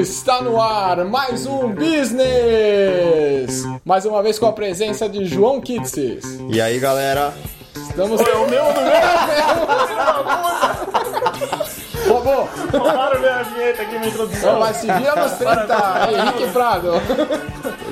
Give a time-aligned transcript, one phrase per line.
[0.00, 3.64] Está no ar mais um Business!
[3.84, 6.24] Mais uma vez com a presença de João Kitsis.
[6.48, 7.34] E aí, galera?
[7.76, 8.18] Estamos.
[8.20, 8.92] É o meu, do meu!
[12.08, 12.48] Roubou!
[12.72, 14.58] Roubaram minha vinheta aqui, minha introdução.
[14.58, 16.92] Mas se vira nos 30, Henrique Prado.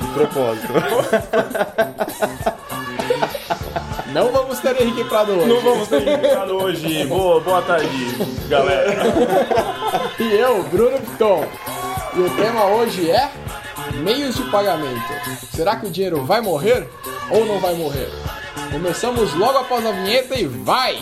[0.01, 0.73] De propósito.
[4.13, 5.47] Não vamos ter Henrique Prado hoje.
[5.47, 7.05] Não vamos ter invitado hoje.
[7.05, 7.87] Boa, boa tarde,
[8.49, 9.03] galera.
[10.19, 11.45] E eu, Bruno Piton.
[12.13, 13.31] E o tema hoje é
[14.03, 15.01] meios de pagamento.
[15.55, 16.89] Será que o dinheiro vai morrer
[17.29, 18.09] ou não vai morrer?
[18.71, 20.97] Começamos logo após a vinheta e vai!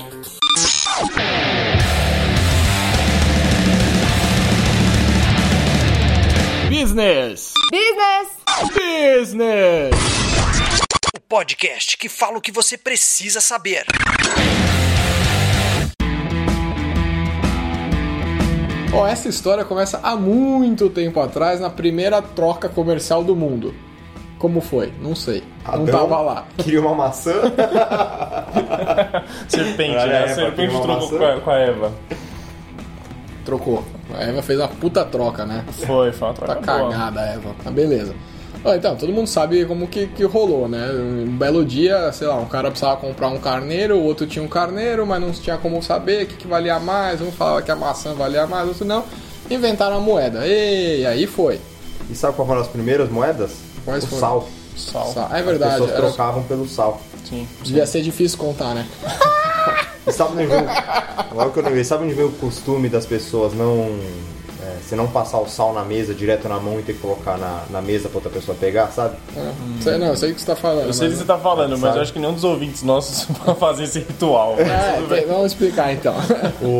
[6.69, 7.53] Business!
[7.71, 8.29] Business!
[8.73, 10.18] Business!
[11.29, 13.85] Podcast que fala o que você precisa saber.
[18.91, 23.75] Ó, essa história começa há muito tempo atrás, na primeira troca comercial do mundo.
[24.39, 24.91] Como foi?
[24.99, 25.43] Não sei.
[25.67, 26.47] Não Adão tava lá.
[26.57, 27.33] Queria uma maçã?
[29.47, 30.17] Serpente, Olha, né?
[30.17, 31.93] A Eva, serpente trocou com a, com a Eva.
[33.45, 33.85] Trocou.
[34.17, 35.63] A Eva fez uma puta troca, né?
[35.85, 36.89] Foi, foi uma Tá troca boa.
[36.91, 37.55] cagada, Eva.
[37.63, 38.15] Tá beleza.
[38.63, 40.89] Ó, Então, todo mundo sabe como que, que rolou, né?
[40.91, 44.47] Um belo dia, sei lá, um cara precisava comprar um carneiro, o outro tinha um
[44.47, 47.21] carneiro, mas não tinha como saber o que, que valia mais.
[47.21, 49.03] Um falava que a maçã valia mais, outro não.
[49.49, 50.45] Inventaram a moeda.
[50.45, 51.59] E aí foi.
[52.09, 53.51] E sabe qual foram as primeiras moedas?
[53.85, 54.19] Quais o foram?
[54.21, 54.49] sal.
[54.75, 55.13] Sal.
[55.13, 57.01] Sa- É As verdade, pessoas era, trocavam pelo sal.
[57.27, 57.47] Sim.
[57.63, 58.85] devia ser difícil contar, né?
[60.07, 60.65] E sabe onde veio...
[61.29, 63.99] Agora que eu lembrei, sabe onde veio o costume das pessoas não...
[64.79, 67.37] É, você não passar o sal na mesa, direto na mão e ter que colocar
[67.37, 69.15] na, na mesa pra outra pessoa pegar, sabe?
[69.81, 70.87] Sei, não, eu sei o que você tá falando.
[70.87, 71.97] Eu sei o que você tá falando, mas Sabe?
[71.97, 74.55] eu acho que nenhum dos ouvintes nossos vai fazer esse ritual.
[74.59, 76.15] É, tem- vamos explicar então.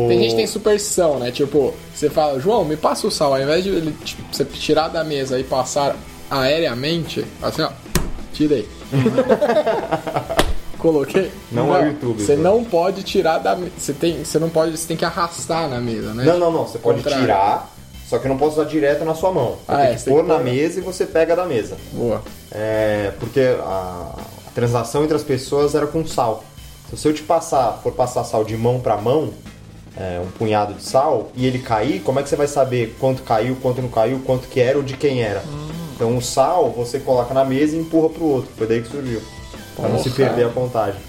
[0.08, 1.30] Tem gente que tem superstição, né?
[1.30, 4.88] Tipo, você fala, João, me passa o sal, ao invés de ele, tipo, você tirar
[4.88, 5.94] da mesa e passar
[6.30, 7.70] aéreamente, assim, ó,
[8.32, 8.68] tirei.
[10.78, 11.30] Coloquei.
[11.52, 13.72] Não é o YouTube, Você não pode tirar da mesa.
[13.76, 16.24] Você tem, você não pode, você tem que arrastar na mesa, né?
[16.24, 16.66] Não, não, não.
[16.66, 17.20] Você pode Contrário.
[17.26, 17.70] tirar,
[18.10, 19.56] só que não pode usar direto na sua mão.
[19.68, 21.76] Ah, tem é, que tem pôr que na pôr- mesa e você pega da mesa.
[21.92, 22.20] Boa.
[22.50, 24.14] É, porque a,
[24.48, 26.42] a transação entre as pessoas era com sal.
[26.86, 29.30] Então, se eu te passar, for passar sal de mão para mão,
[29.96, 33.22] é, um punhado de sal, e ele cair, como é que você vai saber quanto
[33.22, 35.44] caiu, quanto não caiu, quanto que era ou de quem era?
[35.94, 38.50] Então o sal você coloca na mesa e empurra pro outro.
[38.58, 39.22] Foi daí que surgiu.
[39.76, 41.00] Pra não se perder a contagem.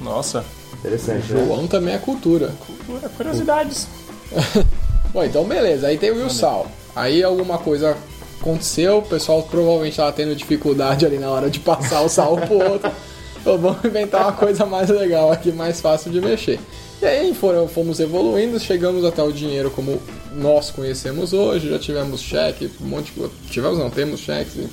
[0.00, 0.42] Nossa.
[0.72, 1.44] Interessante, né?
[1.46, 2.54] João também é cultura.
[2.66, 3.86] Cultura, curiosidades.
[5.16, 6.70] Bom, então beleza, aí tem o sal.
[6.94, 7.96] Aí alguma coisa
[8.38, 12.72] aconteceu, o pessoal provavelmente tava tendo dificuldade ali na hora de passar o sal pro
[12.72, 12.92] outro.
[13.40, 16.60] Então vamos inventar uma coisa mais legal aqui, mais fácil de mexer.
[17.00, 20.02] E aí foram, fomos evoluindo, chegamos até o dinheiro como
[20.34, 23.32] nós conhecemos hoje, já tivemos cheque, um monte de coisa.
[23.48, 24.68] Tivemos não, temos cheques.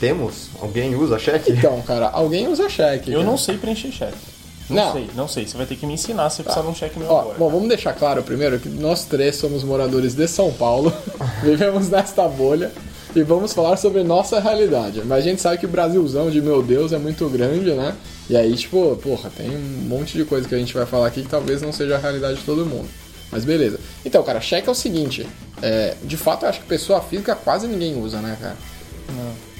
[0.00, 0.48] Temos?
[0.58, 1.52] Alguém usa cheque?
[1.52, 3.10] Então, cara, alguém usa cheque.
[3.10, 3.30] Eu cara.
[3.30, 4.39] não sei preencher cheque.
[4.70, 4.92] Não, Não.
[4.92, 5.46] sei, não sei.
[5.46, 7.38] Você vai ter que me ensinar se precisar de um cheque meu Ó, agora.
[7.38, 10.92] bom, vamos deixar claro primeiro que nós três somos moradores de São Paulo,
[11.42, 12.70] vivemos nesta bolha
[13.14, 15.02] e vamos falar sobre nossa realidade.
[15.04, 17.94] Mas a gente sabe que o Brasilzão de meu Deus é muito grande, né?
[18.28, 21.22] E aí, tipo, porra, tem um monte de coisa que a gente vai falar aqui
[21.22, 22.88] que talvez não seja a realidade de todo mundo.
[23.32, 23.78] Mas beleza.
[24.04, 25.26] Então, cara, cheque é o seguinte:
[25.62, 28.56] é, de fato, eu acho que pessoa física quase ninguém usa, né, cara?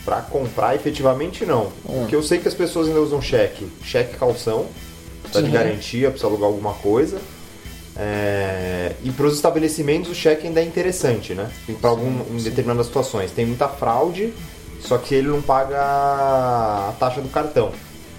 [0.04, 1.64] Pra comprar efetivamente não.
[1.88, 2.00] Hum.
[2.00, 3.68] Porque eu sei que as pessoas ainda usam cheque.
[3.84, 4.66] Cheque calção,
[5.22, 5.54] precisa de Uhum.
[5.62, 7.20] garantia, precisa alugar alguma coisa.
[7.96, 11.48] É, E para os estabelecimentos o cheque ainda é interessante, né?
[11.80, 13.30] Para algum em determinadas situações.
[13.30, 14.32] Tem muita fraude,
[14.80, 17.72] só que ele não paga a taxa do cartão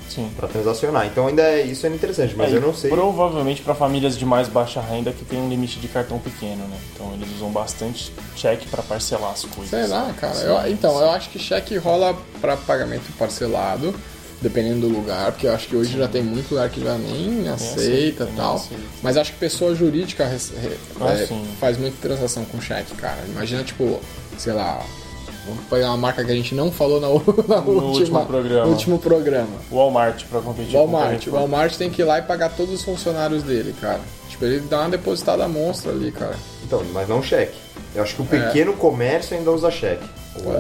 [0.10, 0.30] Sim.
[0.36, 1.06] para transacionar.
[1.08, 2.90] Então ainda é, isso é interessante, mas É, eu não sei.
[2.90, 6.78] Provavelmente para famílias de mais baixa renda que tem um limite de cartão pequeno, né?
[6.94, 9.70] Então eles usam bastante cheque para parcelar as coisas.
[9.70, 10.34] Sei lá, cara.
[10.34, 11.00] Sim, Eu- então, sim.
[11.02, 13.96] eu acho que cheque rola pra pagamento parcelado,
[14.42, 17.48] dependendo do lugar, porque eu acho que hoje já tem muito lugar que já nem
[17.48, 18.66] aceita aceita, e tal.
[19.04, 21.46] Mas acho que pessoa jurídica res- re- Ah, é, sim.
[21.60, 23.20] faz muita transação com cheque, cara.
[23.28, 24.00] Imagina, tipo,
[24.38, 24.84] sei lá.
[25.46, 27.08] Vamos pegar uma marca que a gente não falou na,
[27.48, 28.66] na No última, último programa.
[28.68, 29.58] último programa.
[29.72, 31.28] Walmart para competir com o Walmart.
[31.28, 34.02] Walmart tem que ir lá e pagar todos os funcionários dele, cara.
[34.30, 36.36] Tipo, ele dá uma depositada monstra ali, cara.
[36.64, 37.58] Então, mas não cheque.
[37.96, 40.06] Eu acho que o pequeno comércio ainda usa cheque.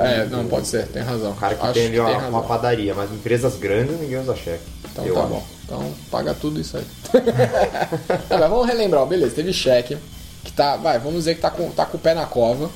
[0.03, 1.31] É, não, pode ser, tem razão.
[1.31, 4.35] O cara que Acho tem ali uma, tem uma padaria, mas empresas grandes ninguém usa
[4.35, 4.63] cheque.
[4.91, 5.29] Então Eu tá acho.
[5.29, 5.43] bom.
[5.63, 6.85] Então paga tudo isso aí.
[8.27, 9.97] Tá, mas vamos relembrar, ó, beleza, teve cheque,
[10.43, 12.69] que tá, vai, vamos dizer que tá com, tá com o pé na cova.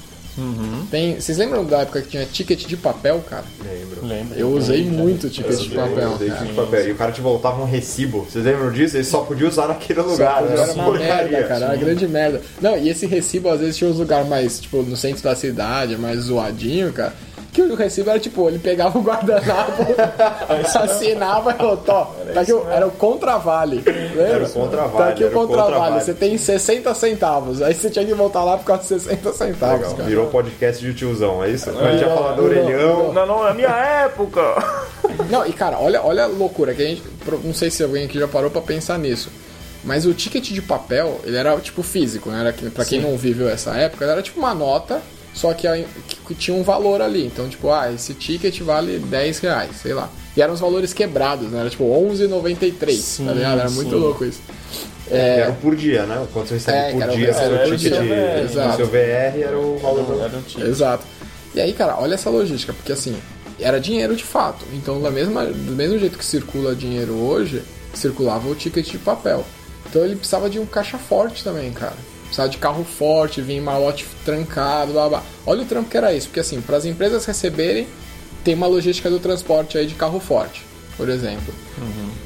[0.92, 3.46] Tem, vocês lembram da época que tinha ticket de papel, cara?
[3.64, 4.06] Lembro.
[4.06, 4.38] Lembro.
[4.38, 6.12] Eu usei muito ticket de papel.
[6.12, 6.46] Eu dei cara.
[6.46, 6.88] de papel.
[6.88, 8.26] E o cara te voltava um recibo.
[8.30, 8.98] Vocês lembram disso?
[8.98, 10.44] Ele só podia usar naquele lugar.
[10.44, 10.54] né?
[10.54, 11.32] Era uma porcaria.
[11.32, 12.42] merda, cara, era uma grande merda.
[12.62, 15.98] Não, e esse recibo às vezes tinha uns lugares mais, tipo, no centro da cidade,
[15.98, 17.14] mais zoadinho, cara.
[17.56, 19.82] Que o recibo era tipo, ele pegava o guardanapo,
[20.84, 23.78] assinava e falou, Tó, tá aqui, o- era o contravale.
[23.86, 24.22] Lembra?
[24.24, 26.02] Era o contravale, Tá aqui o era contravale.
[26.04, 27.62] Você tem 60 centavos.
[27.62, 29.96] Aí você tinha que voltar lá por causa de 60 centavos, Legal.
[29.96, 30.10] cara.
[30.10, 31.70] Virou podcast de tiozão, é isso?
[31.70, 33.14] A gente já Virou, falou do orelhão.
[33.14, 33.70] Não, não, é a minha
[34.06, 34.42] época.
[35.30, 37.04] Não, e cara, olha, olha a loucura que a gente.
[37.44, 39.30] Não sei se alguém aqui já parou pra pensar nisso.
[39.84, 42.40] Mas o ticket de papel, ele era tipo físico, né?
[42.42, 45.00] Era, pra quem não viveu essa época, ele era tipo uma nota,
[45.36, 45.84] só que, a-
[46.28, 47.26] que tinha um valor ali.
[47.28, 50.10] Então, tipo, ah, esse ticket vale 10 reais, sei lá.
[50.36, 51.60] E eram os valores quebrados, né?
[51.60, 53.60] Era tipo 11,93, Sim, tá ligado?
[53.60, 53.96] Era muito sim.
[53.96, 54.42] louco isso.
[55.10, 56.26] Era o por dia, né?
[56.34, 58.76] Quanto você recebe É, por cara, dia, era seu por ticket de- exato.
[58.78, 60.20] seu VR era o valor do...
[60.24, 60.68] Era um time.
[60.68, 61.04] Exato.
[61.54, 63.16] E aí, cara, olha essa logística, porque assim,
[63.60, 64.66] era dinheiro de fato.
[64.74, 67.62] Então, da mesma, do mesmo jeito que circula dinheiro hoje,
[67.94, 69.46] circulava o ticket de papel.
[69.88, 71.94] Então ele precisava de um caixa forte também, cara.
[72.36, 75.24] Precisava de carro forte, vinha em malote trancado, blá blá.
[75.46, 77.88] Olha o trampo que era isso, porque assim, para as empresas receberem,
[78.44, 80.62] tem uma logística do transporte aí de carro forte,
[80.98, 81.54] por exemplo.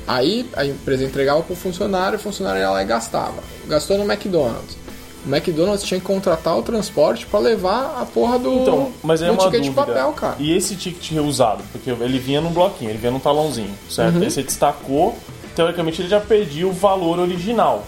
[0.07, 3.35] Aí a empresa entregava pro funcionário, o funcionário ia lá e gastava.
[3.67, 4.75] Gastou no McDonald's.
[5.23, 9.29] O McDonald's tinha que contratar o transporte pra levar a porra do, Então, mas é
[9.29, 9.69] uma ticket dúvida.
[9.69, 10.37] de papel, cara.
[10.39, 11.61] E esse ticket reusado?
[11.71, 14.15] Porque ele vinha num bloquinho, ele vinha num talãozinho, certo?
[14.15, 14.23] Uhum.
[14.23, 15.15] Aí você destacou,
[15.55, 17.85] teoricamente ele já perdia o valor original.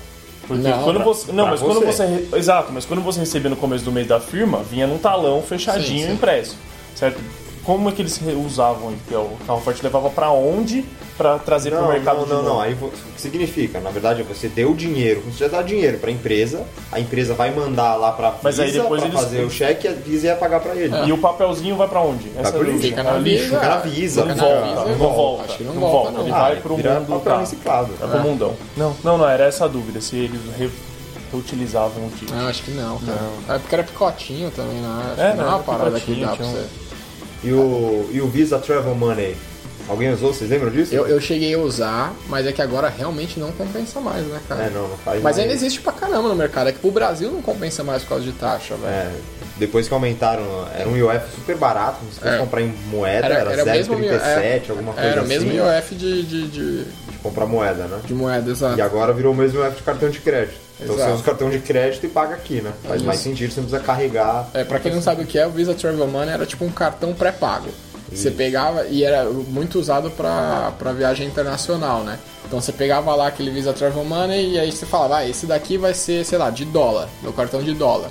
[0.48, 1.32] Porque Não, quando pra- você.
[1.32, 1.92] Não, mas quando você.
[1.92, 2.06] você.
[2.06, 5.42] re- Exato, mas quando você recebia no começo do mês da firma, vinha num talão
[5.42, 6.14] fechadinho Sim, sim.
[6.14, 6.58] impresso.
[6.96, 7.20] Certo?
[7.64, 8.90] Como é que eles usavam?
[9.12, 10.84] O carro forte levava pra onde
[11.22, 12.50] pra trazer pro Não, mercado não, de não, novo?
[12.56, 12.62] não.
[12.62, 13.80] Aí o que significa?
[13.80, 15.22] Na verdade, você deu dinheiro.
[15.22, 18.72] Você já dá dinheiro pra empresa, a empresa vai mandar lá pra Visa Mas aí
[18.72, 20.96] depois pra eles- fazer o cheque e a Visa ia pagar pra ele.
[21.06, 22.32] E o papelzinho vai pra onde?
[22.38, 22.88] Essa pro é a lixo.
[22.88, 23.44] Fica na É lixo.
[23.44, 23.56] Visa.
[23.60, 24.26] fica na Visa.
[24.26, 25.16] Não Fica volta, não volta.
[25.16, 25.44] volta.
[25.46, 26.22] Acho que não não volta, não.
[26.22, 27.40] Ele Ah, vai pro vira mundo papel tá.
[27.40, 27.94] reciclado.
[28.02, 28.54] É pro mundão.
[28.76, 30.70] Não, não, não, era essa a dúvida, se eles re-
[31.32, 32.34] reutilizavam o ticket.
[32.36, 33.20] Ah, acho que não, cara.
[33.56, 35.12] É porque era picotinho também, né?
[35.14, 36.66] Acho É, que não é não, uma parada que picotinho, dá pra você.
[37.44, 39.36] E o, e o Visa Travel Money?
[39.88, 40.34] Alguém usou?
[40.34, 40.94] Vocês lembram disso?
[40.94, 44.64] Eu, eu cheguei a usar, mas é que agora realmente não compensa mais, né, cara?
[44.64, 46.70] É, não, não faz Mas ainda existe pra caramba no mercado.
[46.70, 48.88] É que pro Brasil não compensa mais por causa de taxa, velho.
[48.94, 49.12] É,
[49.58, 50.44] depois que aumentaram,
[50.74, 52.38] era um IOF super barato, se fosse É.
[52.38, 55.30] comprar em moeda, Era, era, era, o mesmo 0,37, é, alguma coisa Era o assim.
[55.34, 58.00] mesmo IOF de, de, de, de comprar moeda, né?
[58.06, 58.78] de moeda, exato.
[58.78, 60.56] E agora virou o mesmo IOF de cartão de crédito.
[60.80, 61.10] Então Exato.
[61.10, 62.72] você usa o cartão de crédito e paga aqui, né?
[62.84, 63.06] Faz Isso.
[63.06, 64.50] mais sentido, você não precisa carregar.
[64.52, 66.72] É, pra quem não sabe o que é, o Visa Travel Money era tipo um
[66.72, 67.70] cartão pré-pago.
[68.12, 72.20] Você pegava e era muito usado pra, pra viagem internacional, né?
[72.46, 75.78] Então você pegava lá aquele Visa Travel Money e aí você falava, ah, esse daqui
[75.78, 78.10] vai ser, sei lá, de dólar, meu cartão de dólar.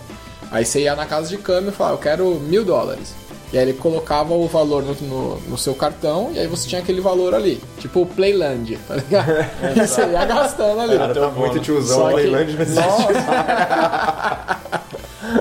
[0.50, 3.12] Aí você ia na casa de câmbio e falava, eu quero mil dólares.
[3.52, 6.80] E aí ele colocava o valor no, no, no seu cartão e aí você tinha
[6.80, 7.60] aquele valor ali.
[7.78, 9.30] Tipo o Playland, tá ligado?
[9.76, 10.96] e você ia gastando ali.
[10.96, 12.74] Cara, tá muito tiozão, Só o que- Leyland nesse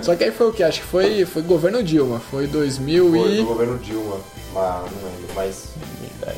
[0.01, 0.63] Só que aí foi o que?
[0.63, 2.19] Acho que foi, foi governo Dilma.
[2.19, 3.41] Foi 2000 Foi e...
[3.43, 4.17] governo Dilma,
[4.53, 5.69] mas não lembro, mas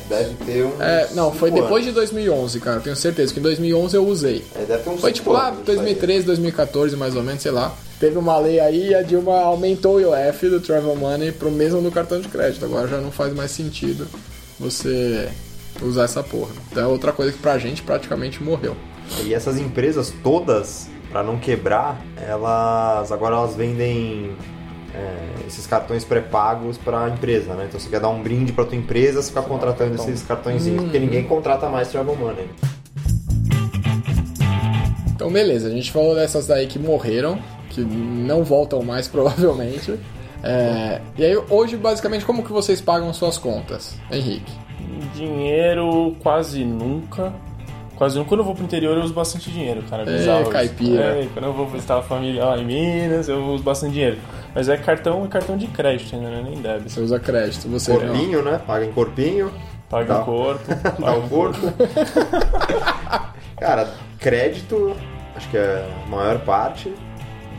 [0.08, 0.82] deve ter um.
[0.82, 2.80] É, não, foi depois de 2011, cara.
[2.80, 4.44] Tenho certeza que em 2011 eu usei.
[4.54, 7.74] É, deve ter uns Foi tipo lá anos, 2013, 2014, mais ou menos, sei lá.
[7.98, 11.80] Teve uma lei aí e a Dilma aumentou o IOF do Travel Money pro mesmo
[11.80, 12.64] do cartão de crédito.
[12.64, 14.08] Agora já não faz mais sentido
[14.58, 15.28] você
[15.80, 16.50] usar essa porra.
[16.70, 18.76] Então é outra coisa que pra gente praticamente morreu.
[19.24, 24.34] E essas empresas todas, pra não quebrar, elas agora elas vendem
[24.94, 27.66] é, esses cartões pré-pagos pra empresa, né?
[27.68, 30.98] Então você quer dar um brinde pra tua empresa, você fica contratando esses cartõezinhos, porque
[30.98, 32.48] ninguém contrata mais Travel Money.
[35.14, 37.38] Então beleza, a gente falou dessas daí que morreram,
[37.70, 39.98] que não voltam mais provavelmente.
[40.42, 44.52] É, e aí hoje basicamente como que vocês pagam suas contas, Henrique?
[45.14, 47.32] Dinheiro quase nunca.
[48.02, 48.30] Quase nunca.
[48.30, 50.02] Quando eu vou pro interior eu uso bastante dinheiro, cara.
[50.02, 51.02] É É, bizarro caipira.
[51.20, 54.18] É, quando eu vou visitar a família lá em Minas, eu uso bastante dinheiro.
[54.52, 56.42] Mas é cartão e cartão de crédito ainda, né?
[56.44, 56.90] Nem débito.
[56.90, 58.60] Você usa crédito, você Corpinho, né?
[58.66, 59.52] Paga em corpinho,
[59.88, 60.22] Paga Dá.
[60.22, 60.64] o corpo.
[60.74, 61.58] dá paga o corpo.
[63.60, 64.96] Cara, crédito,
[65.36, 66.92] acho que é a maior parte.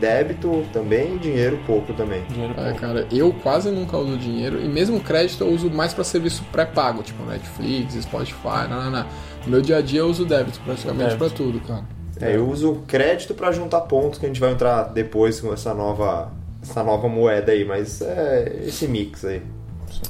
[0.00, 2.22] Débito também, dinheiro pouco também.
[2.28, 2.80] Dinheiro É, pouco.
[2.80, 7.02] cara, eu quase nunca uso dinheiro e mesmo crédito eu uso mais pra serviço pré-pago,
[7.02, 9.02] tipo Netflix, Spotify, não, não, não.
[9.02, 9.06] No
[9.46, 11.84] meu dia a dia eu uso débito praticamente pra tudo, cara.
[12.20, 15.74] É, eu uso crédito pra juntar pontos que a gente vai entrar depois com essa
[15.74, 16.32] nova,
[16.62, 19.42] essa nova moeda aí, mas é esse mix aí.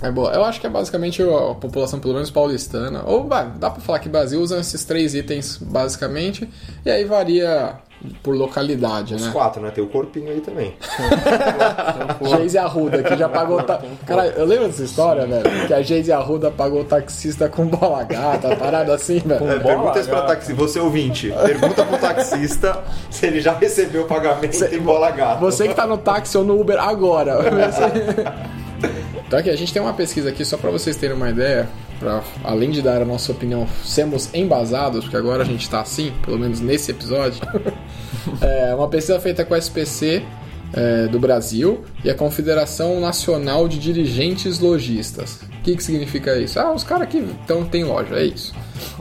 [0.02, 0.32] É boa.
[0.32, 4.08] Eu acho que é basicamente a população, pelo menos paulistana, ou dá pra falar que
[4.08, 6.48] Brasil usa esses três itens basicamente,
[6.84, 7.76] e aí varia
[8.22, 9.32] por localidade, Os né?
[9.32, 9.70] quatro, né?
[9.70, 10.74] Tem o corpinho aí também.
[12.22, 13.62] Geise Arruda, que já pagou.
[13.62, 13.80] Ta...
[14.06, 15.66] Cara, eu lembro dessa história, velho.
[15.66, 19.50] Que a Geise Arruda pagou o taxista com bola gata, parada assim, velho.
[19.50, 20.34] É, pergunta isso pra gata.
[20.34, 21.32] taxi, você ouvinte.
[21.44, 25.40] Pergunta pro taxista se ele já recebeu o pagamento em bola gata.
[25.40, 27.38] Você que tá no táxi ou no Uber agora.
[29.26, 31.66] Então aqui, a gente tem uma pesquisa aqui só pra vocês terem uma ideia,
[31.98, 36.12] pra, além de dar a nossa opinião, sermos embasados, porque agora a gente tá assim,
[36.24, 37.40] pelo menos nesse episódio.
[38.40, 40.22] é uma pesquisa feita com a SPC
[40.72, 45.40] é, do Brasil e a Confederação Nacional de Dirigentes Logistas.
[45.42, 46.58] O que, que significa isso?
[46.60, 48.52] Ah, os caras que então, tem loja, é isso.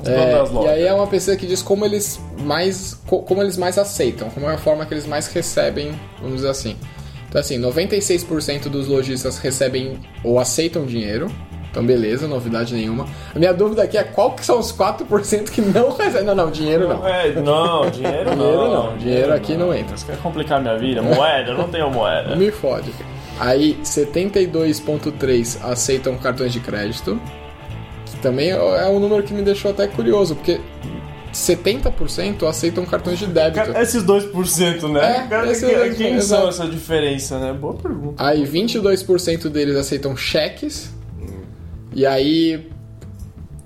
[0.05, 3.77] É, e aí é uma pesquisa que diz como eles mais co- como eles mais
[3.77, 6.75] aceitam, como é a forma que eles mais recebem, vamos dizer assim.
[7.27, 11.29] Então assim, 96% dos lojistas recebem ou aceitam dinheiro.
[11.73, 13.07] Então beleza, novidade nenhuma.
[13.33, 16.23] A minha dúvida aqui é qual que são os 4% que não recebem.
[16.23, 17.07] Não, não, dinheiro não.
[17.07, 18.37] É, não, dinheiro não.
[18.37, 19.97] Dinheiro não, dinheiro aqui não entra.
[19.97, 21.01] Você quer complicar minha vida?
[21.01, 21.49] Moeda?
[21.49, 22.35] Eu não tenho moeda.
[22.37, 22.93] Me fode.
[23.39, 27.19] Aí 72.3 aceitam cartões de crédito.
[28.05, 30.61] Que também é um número que me deixou até curioso, porque
[31.33, 33.75] 70% aceitam cartões de débito.
[33.75, 35.25] Esses 2%, né?
[35.25, 37.51] É, Cara, quem, é- são essa diferença, né?
[37.51, 38.23] Boa pergunta.
[38.23, 40.93] Aí 22% deles aceitam cheques.
[41.93, 42.69] E aí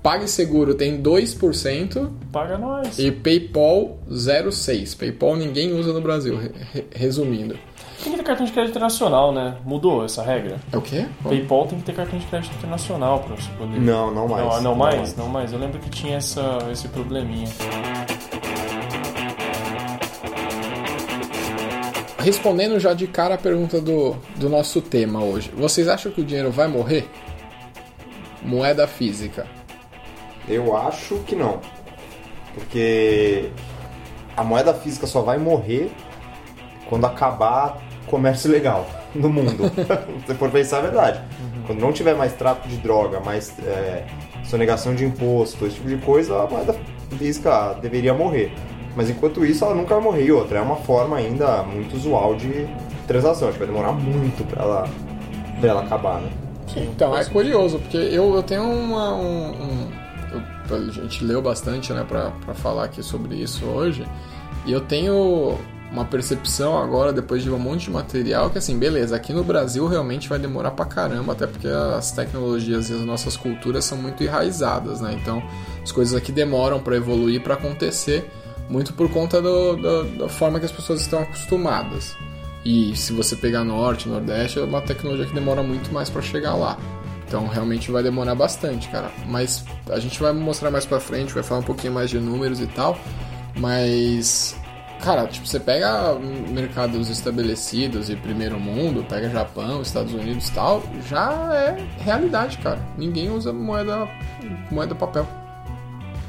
[0.02, 2.98] PagSeguro tem 2% Paga nós.
[2.98, 4.96] e PayPal 0,6.
[4.96, 7.56] PayPal ninguém usa no Brasil, re- re- resumindo.
[8.02, 9.56] Tem que ter cartão de crédito internacional, né?
[9.64, 10.56] Mudou essa regra.
[10.72, 11.06] É o quê?
[11.22, 13.80] PayPal tem que ter cartão de crédito internacional pra você poder.
[13.80, 14.44] Não, não mais.
[14.46, 15.16] Não, não mais?
[15.16, 15.52] Não mais.
[15.52, 17.48] Eu lembro que tinha essa, esse probleminha.
[22.20, 25.50] Respondendo já de cara a pergunta do, do nosso tema hoje.
[25.56, 27.08] Vocês acham que o dinheiro vai morrer?
[28.42, 29.46] Moeda física.
[30.48, 31.60] Eu acho que não.
[32.54, 33.50] Porque
[34.36, 35.90] a moeda física só vai morrer
[36.88, 39.70] quando acabar comércio legal no mundo.
[39.74, 41.20] Se você for pensar a verdade.
[41.66, 44.06] Quando não tiver mais tráfico de droga, mais é,
[44.44, 46.74] sonegação de imposto, esse tipo de coisa, a moeda
[47.18, 48.52] física deveria morrer.
[48.96, 50.24] Mas enquanto isso, ela nunca vai morrer.
[50.24, 52.66] E outra, é uma forma ainda muito usual de
[53.06, 53.48] transação.
[53.48, 54.88] Acho que vai demorar muito pra ela,
[55.60, 56.30] pra ela acabar, né?
[56.84, 59.14] Então, é curioso, porque eu, eu tenho uma.
[59.14, 59.88] Um, um-
[60.70, 64.04] eu- a gente leu bastante, né, pra, pra falar aqui sobre isso hoje.
[64.66, 65.56] E eu tenho
[65.90, 69.86] uma percepção agora, depois de um monte de material, que assim, beleza, aqui no Brasil
[69.86, 74.22] realmente vai demorar pra caramba, até porque as tecnologias e as nossas culturas são muito
[74.22, 75.16] enraizadas, né?
[75.18, 75.42] Então,
[75.82, 78.30] as coisas aqui demoram pra evoluir, pra acontecer,
[78.68, 82.14] muito por conta do- do- da forma que as pessoas estão acostumadas.
[82.64, 86.54] E se você pegar norte, nordeste, é uma tecnologia que demora muito mais pra chegar
[86.54, 86.76] lá.
[87.26, 89.10] Então realmente vai demorar bastante, cara.
[89.26, 92.60] Mas a gente vai mostrar mais pra frente, vai falar um pouquinho mais de números
[92.60, 92.98] e tal.
[93.56, 94.56] Mas
[95.00, 96.14] cara, tipo, você pega
[96.50, 102.80] mercados estabelecidos e primeiro mundo, pega Japão, Estados Unidos e tal, já é realidade, cara.
[102.96, 104.08] Ninguém usa moeda
[104.70, 105.26] moeda papel.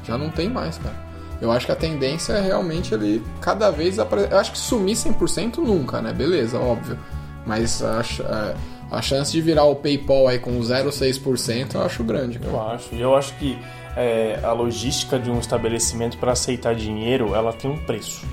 [0.05, 1.08] Já não tem mais, cara.
[1.41, 4.27] Eu acho que a tendência é realmente ele cada vez apare...
[4.29, 6.11] Eu acho que sumir 100% nunca, né?
[6.11, 6.97] Beleza, óbvio.
[7.45, 8.55] Mas a, ch- é,
[8.91, 12.51] a chance de virar o PayPal aí com 0,6% eu acho grande, cara.
[12.51, 12.89] Eu acho.
[12.95, 13.57] E eu acho que
[13.95, 18.25] é, a logística de um estabelecimento para aceitar dinheiro, ela tem um preço.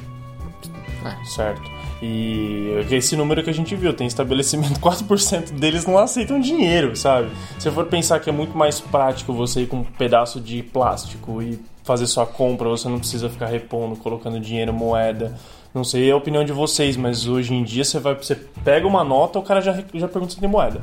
[1.04, 1.24] É.
[1.24, 1.62] Certo?
[2.02, 7.30] E esse número que a gente viu, tem estabelecimento, 4% deles não aceitam dinheiro, sabe?
[7.58, 11.40] Se for pensar que é muito mais prático você ir com um pedaço de plástico
[11.40, 15.38] e fazer sua compra, você não precisa ficar repondo, colocando dinheiro, moeda.
[15.72, 19.04] Não sei a opinião de vocês, mas hoje em dia você vai, você pega uma
[19.04, 20.80] nota, o cara já, já pergunta se tem moeda.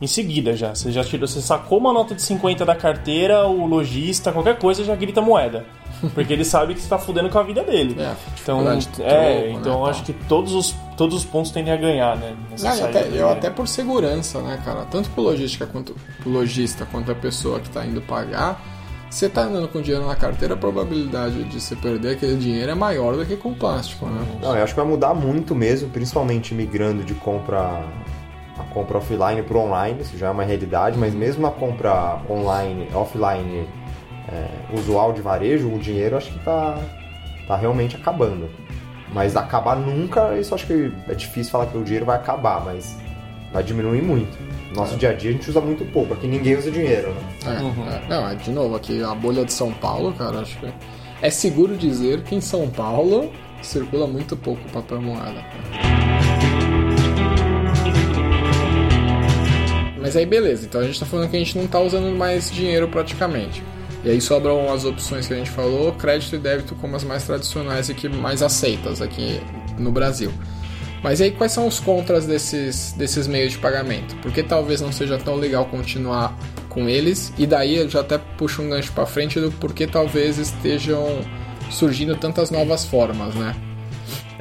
[0.00, 3.66] Em seguida já, você já tirou, você sacou uma nota de 50 da carteira, o
[3.66, 5.66] lojista, qualquer coisa já grita moeda.
[6.14, 7.96] Porque ele sabe que você tá fudendo com a vida dele.
[8.02, 11.76] É, então, é, troco, então né, acho que todos os, todos os pontos tendem a
[11.76, 12.34] ganhar, né?
[12.56, 14.84] saída até, eu até por segurança, né, cara?
[14.84, 18.60] Tanto pro logística quanto pro lojista quanto a pessoa que tá indo pagar.
[19.12, 22.74] Você tá andando com dinheiro na carteira, a probabilidade de você perder aquele dinheiro é
[22.74, 24.26] maior do que com plástico, né?
[24.40, 27.84] Não, eu acho que vai mudar muito mesmo, principalmente migrando de compra
[28.58, 32.88] a compra offline para online, isso já é uma realidade, mas mesmo a compra online,
[32.94, 33.68] offline,
[34.30, 36.78] é, usual de varejo, o dinheiro acho que tá,
[37.46, 38.48] tá realmente acabando.
[39.12, 42.96] Mas acabar nunca, isso acho que é difícil falar que o dinheiro vai acabar, mas
[43.52, 44.38] vai diminuir muito.
[44.72, 47.22] No nosso dia a dia a gente usa muito pouco, aqui ninguém usa dinheiro, né?
[47.44, 48.08] É, é.
[48.08, 50.66] não, é, de novo, aqui a bolha de São Paulo, cara, acho que
[51.20, 55.44] é seguro dizer que em São Paulo circula muito pouco papel moeda.
[60.00, 62.50] Mas aí beleza, então a gente tá falando que a gente não tá usando mais
[62.50, 63.62] dinheiro praticamente.
[64.02, 67.24] E aí sobram as opções que a gente falou, crédito e débito como as mais
[67.24, 69.38] tradicionais e que mais aceitas aqui
[69.78, 70.32] no Brasil.
[71.02, 74.14] Mas aí quais são os contras desses, desses meios de pagamento?
[74.22, 76.36] Porque talvez não seja tão legal continuar
[76.68, 80.38] com eles, e daí eu já até puxo um gancho para frente do porquê talvez
[80.38, 81.20] estejam
[81.70, 83.54] surgindo tantas novas formas, né?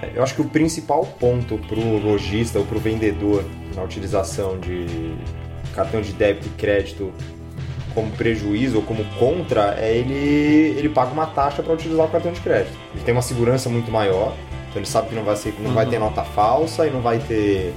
[0.01, 3.43] É, eu acho que o principal ponto para o lojista ou para o vendedor
[3.75, 5.15] na utilização de
[5.75, 7.11] cartão de débito e crédito
[7.93, 12.31] como prejuízo ou como contra é ele, ele paga uma taxa para utilizar o cartão
[12.31, 12.77] de crédito.
[12.93, 14.35] Ele tem uma segurança muito maior,
[14.71, 15.73] então ele sabe que não vai, ser, não uhum.
[15.73, 16.05] vai ter uhum.
[16.05, 17.73] nota falsa e não vai ter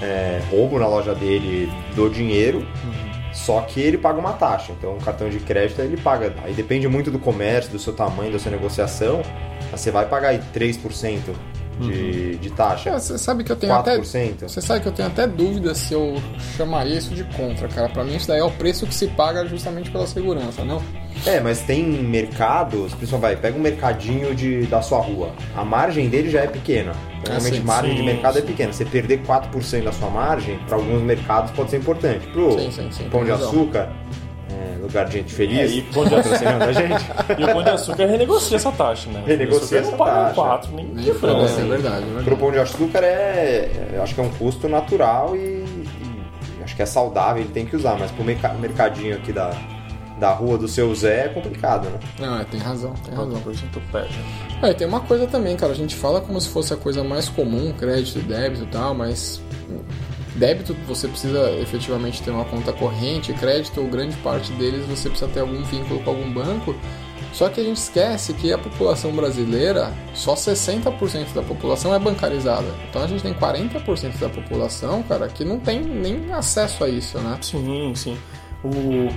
[0.00, 2.58] é, roubo na loja dele do dinheiro.
[2.58, 3.08] Uhum.
[3.32, 6.32] Só que ele paga uma taxa, então o cartão de crédito ele paga.
[6.44, 9.22] Aí depende muito do comércio, do seu tamanho, da sua negociação.
[9.70, 11.20] Você vai pagar aí 3%
[11.78, 12.38] de, uhum.
[12.40, 12.90] de taxa.
[12.90, 13.78] É, você sabe que eu tenho 4%.
[13.78, 14.48] até.
[14.48, 16.20] Você sabe que eu tenho até dúvida se eu
[16.56, 17.88] chamaria isso de contra, cara.
[17.88, 20.82] Pra mim isso daí é o preço que se paga justamente pela segurança, não?
[21.26, 25.32] É, mas tem mercados, pessoal vai, pega um mercadinho de, da sua rua.
[25.56, 26.92] A margem dele já é pequena.
[27.26, 28.46] Normalmente, ah, margem sim, de mercado é sim.
[28.46, 28.72] é pequena.
[28.72, 32.26] Você perder 4% da sua margem, para alguns mercados pode ser importante.
[32.28, 33.92] Pro sim, sim, sim, pão de açúcar,
[34.50, 35.72] é, lugar de gente feliz.
[35.72, 37.04] É, e pão de açúcar, da gente.
[37.38, 39.22] E o pão de açúcar renegocia essa taxa, né?
[39.26, 40.34] Renegocia essa taxa.
[40.34, 41.60] 4, nem de frança.
[41.60, 42.24] É, é verdade, é verdade.
[42.24, 46.74] Pro pão de açúcar é, é, acho que é um custo natural e, e acho
[46.76, 49.50] que é saudável, ele tem que usar, mas pro mercadinho aqui da
[50.18, 51.98] da rua do seu Zé é complicado, né?
[52.18, 53.40] Não, é, tem razão, tem razão.
[54.62, 57.28] É, tem uma coisa também, cara, a gente fala como se fosse a coisa mais
[57.28, 59.40] comum, crédito e débito e tal, mas
[60.34, 65.40] débito você precisa efetivamente ter uma conta corrente, crédito, grande parte deles você precisa ter
[65.40, 66.74] algum vínculo com algum banco.
[67.32, 72.66] Só que a gente esquece que a população brasileira, só 60% da população é bancarizada.
[72.88, 77.18] Então a gente tem 40% da população, cara, que não tem nem acesso a isso,
[77.18, 77.38] né?
[77.42, 78.18] Sim, sim
[78.64, 79.08] o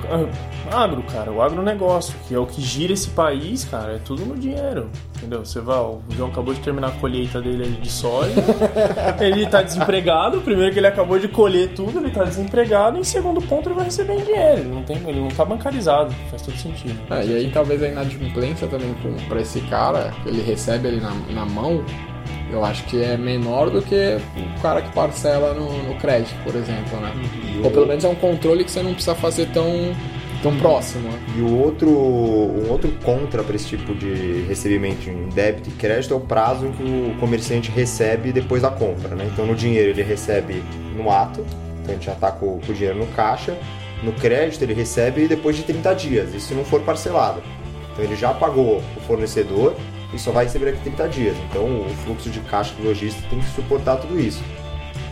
[0.71, 4.23] ah, agro, cara, o agronegócio, que é o que gira esse país, cara, é tudo
[4.23, 4.89] no dinheiro.
[5.17, 5.43] Entendeu?
[5.43, 8.33] Você vai, o João acabou de terminar a colheita dele de soja,
[9.19, 13.03] ele tá desempregado, primeiro que ele acabou de colher tudo, ele tá desempregado, e em
[13.03, 16.41] segundo ponto ele vai receber em dinheiro, ele não, tem, ele não tá bancarizado, faz
[16.41, 16.99] todo sentido.
[17.09, 18.95] É, e aí talvez a inadimplência também
[19.27, 21.83] para esse cara, que ele recebe ali na, na mão,
[22.51, 26.55] eu acho que é menor do que o cara que parcela no, no crédito, por
[26.55, 27.13] exemplo, né?
[27.43, 29.95] E Ou pelo menos é um controle que você não precisa fazer tão,
[30.43, 31.09] tão próximo.
[31.09, 31.19] Né?
[31.37, 36.13] E o outro, um outro contra para esse tipo de recebimento em débito e crédito
[36.13, 39.29] é o prazo em que o comerciante recebe depois da compra, né?
[39.31, 40.63] Então no dinheiro ele recebe
[40.95, 41.45] no ato,
[41.81, 43.57] então a gente já está com, com o dinheiro no caixa.
[44.03, 47.41] No crédito ele recebe depois de 30 dias, isso se não for parcelado.
[47.93, 49.75] Então ele já pagou o fornecedor
[50.13, 51.37] e só vai receber aqui 30 dias.
[51.49, 54.43] Então o fluxo de caixa do lojista tem que suportar tudo isso.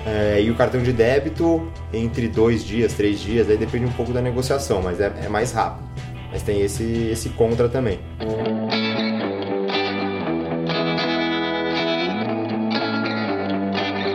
[0.05, 4.13] É, e o cartão de débito entre dois dias, três dias, aí depende um pouco
[4.13, 5.87] da negociação, mas é, é mais rápido.
[6.31, 7.99] Mas tem esse, esse contra também.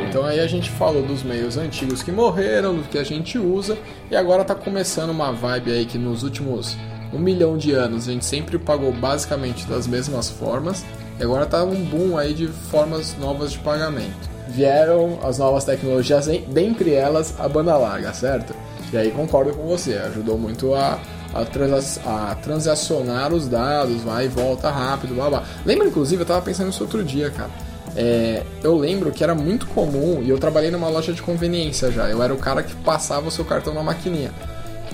[0.09, 3.77] Então aí a gente falou dos meios antigos que morreram, do que a gente usa,
[4.11, 6.77] e agora está começando uma vibe aí que nos últimos
[7.15, 10.85] um milhão de anos a gente sempre pagou basicamente das mesmas formas
[11.19, 14.35] e agora tá um boom aí de formas novas de pagamento.
[14.49, 18.55] Vieram as novas tecnologias, dentre elas a banda larga, certo?
[18.93, 20.99] E aí concordo com você, ajudou muito a,
[21.33, 25.45] a, a transacionar os dados, vai e volta rápido, blá blá.
[25.65, 27.51] Lembra, inclusive, eu tava pensando nisso outro dia, cara.
[27.97, 32.09] É, eu lembro que era muito comum, e eu trabalhei numa loja de conveniência já,
[32.09, 34.33] eu era o cara que passava o seu cartão na maquininha.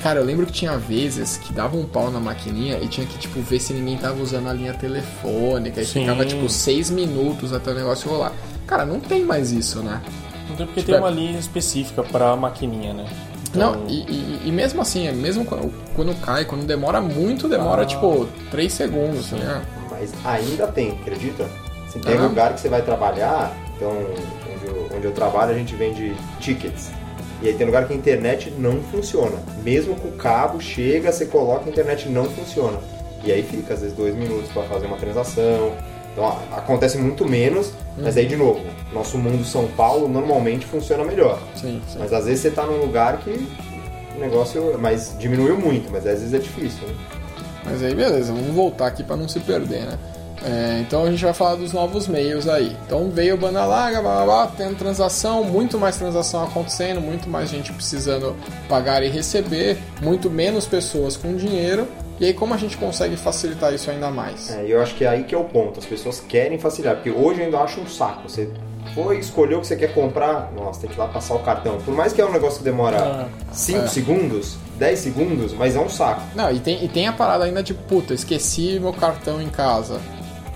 [0.02, 3.18] Cara, eu lembro que tinha vezes que dava um pau na maquininha e tinha que,
[3.18, 5.80] tipo, ver se ninguém tava usando a linha telefônica.
[5.80, 6.00] E Sim.
[6.00, 8.32] ficava, tipo, seis minutos até o negócio rolar.
[8.66, 10.00] Cara, não tem mais isso, né?
[10.48, 13.06] Não tem porque tipo, tem uma linha específica pra maquininha, né?
[13.50, 13.72] Então...
[13.72, 17.82] Não, e, e, e, mesmo assim, é mesmo quando, quando, cai, quando demora muito, demora,
[17.82, 17.86] ah.
[17.86, 19.62] tipo, três segundos, né?
[19.90, 21.46] Mas ainda tem, acredita?
[21.88, 22.22] Se tem ah.
[22.22, 26.90] lugar que você vai trabalhar, então, onde eu, onde eu trabalho, a gente vende tickets.
[27.42, 29.36] E aí tem lugar que a internet não funciona.
[29.62, 32.78] Mesmo com o cabo, chega, você coloca, a internet não funciona.
[33.24, 35.72] E aí fica, às vezes, dois minutos para fazer uma transação.
[36.12, 38.02] Então acontece muito menos, uhum.
[38.02, 38.60] mas aí de novo,
[38.92, 41.40] nosso mundo São Paulo normalmente funciona melhor.
[41.54, 41.98] Sim, sim.
[41.98, 43.30] Mas às vezes você está num lugar que
[44.16, 46.86] o negócio mas diminuiu muito, mas às vezes é difícil.
[46.86, 46.94] Né?
[47.64, 49.98] Mas aí beleza, vamos voltar aqui para não se perder, né?
[50.42, 52.76] É, então a gente vai falar dos novos meios aí.
[52.86, 57.50] Então veio banda larga, blá, blá, blá, tendo transação, muito mais transação acontecendo, muito mais
[57.50, 58.34] gente precisando
[58.68, 61.86] pagar e receber, muito menos pessoas com dinheiro.
[62.18, 64.50] E aí como a gente consegue facilitar isso ainda mais?
[64.50, 65.78] É, eu acho que é aí que é o ponto.
[65.78, 68.28] As pessoas querem facilitar, porque hoje eu ainda acho um saco.
[68.28, 68.50] Você
[68.94, 71.78] foi, escolheu o que você quer comprar, nossa, tem que ir lá passar o cartão.
[71.78, 73.86] Por mais que é um negócio que demora 5 ah, é.
[73.88, 76.22] segundos, 10 segundos, mas é um saco.
[76.34, 80.00] Não, e tem, e tem a parada ainda de, puta, esqueci meu cartão em casa.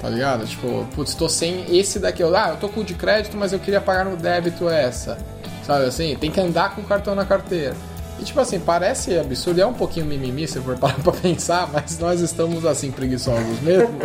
[0.05, 0.47] Tá ligado?
[0.47, 2.23] Tipo, putz, tô sem esse daqui.
[2.23, 5.17] Eu, Ah, eu tô com o de crédito, mas eu queria pagar no débito essa.
[5.63, 6.15] Sabe assim?
[6.17, 7.75] Tem que andar com o cartão na carteira.
[8.21, 11.99] E tipo assim, parece absurdo, é um pouquinho mimimi se for parar pra pensar, mas
[11.99, 13.99] nós estamos assim preguiçosos mesmo.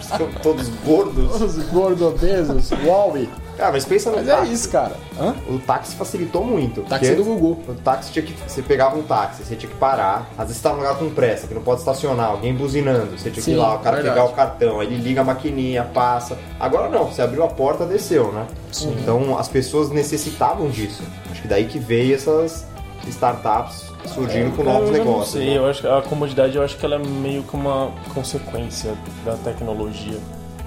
[0.00, 1.40] Estão todos gordos.
[1.40, 3.28] Os gordobesos, Huawei.
[3.56, 4.52] Cara, mas pensa no Mas é táxi.
[4.52, 4.96] isso, cara.
[5.18, 5.34] Hã?
[5.48, 6.82] O táxi facilitou muito.
[6.82, 7.62] Táxi porque do Gugu.
[7.68, 8.34] O táxi tinha que.
[8.46, 10.28] Você pegava um táxi, você tinha que parar.
[10.36, 13.16] Às vezes você tá num lugar com pressa, que não pode estacionar, alguém buzinando.
[13.16, 14.16] Você tinha que ir Sim, lá, o cara verdade.
[14.16, 16.36] pegar o cartão, aí ele liga a maquininha, passa.
[16.58, 18.46] Agora não, você abriu a porta, desceu, né?
[18.82, 21.02] Então as pessoas necessitavam disso.
[21.30, 22.66] Acho que daí que veio essas
[23.06, 25.34] startups surgindo com novos eu já negócios.
[25.34, 25.56] Não sei, né?
[25.58, 29.34] eu acho que a comodidade eu acho que ela é meio que uma consequência da
[29.36, 30.18] tecnologia.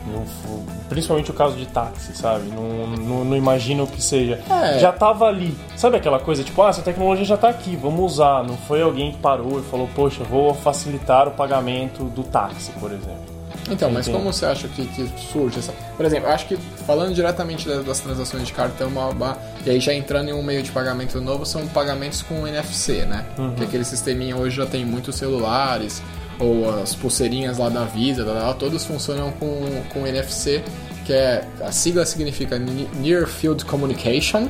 [0.07, 0.25] Não
[0.89, 2.49] principalmente o caso de táxi, sabe?
[2.49, 4.39] Não, não, não imagino que seja.
[4.49, 4.79] É.
[4.79, 5.55] Já tava ali.
[5.75, 8.43] Sabe aquela coisa, tipo, ah, essa tecnologia já tá aqui, vamos usar.
[8.43, 12.91] Não foi alguém que parou e falou, poxa, vou facilitar o pagamento do táxi, por
[12.91, 13.37] exemplo.
[13.69, 15.73] Então, mas como você acha que, que surge essa.
[15.95, 18.89] Por exemplo, eu acho que falando diretamente das, das transações de cartão,
[19.65, 23.25] e aí já entrando em um meio de pagamento novo, são pagamentos com NFC, né?
[23.57, 26.01] Que aquele sisteminha hoje já tem muitos celulares,
[26.39, 30.63] ou as pulseirinhas lá da Visa, blá, todos funcionam com, com NFC,
[31.05, 31.43] que é.
[31.61, 34.47] A sigla significa Ne- Near Field Communication.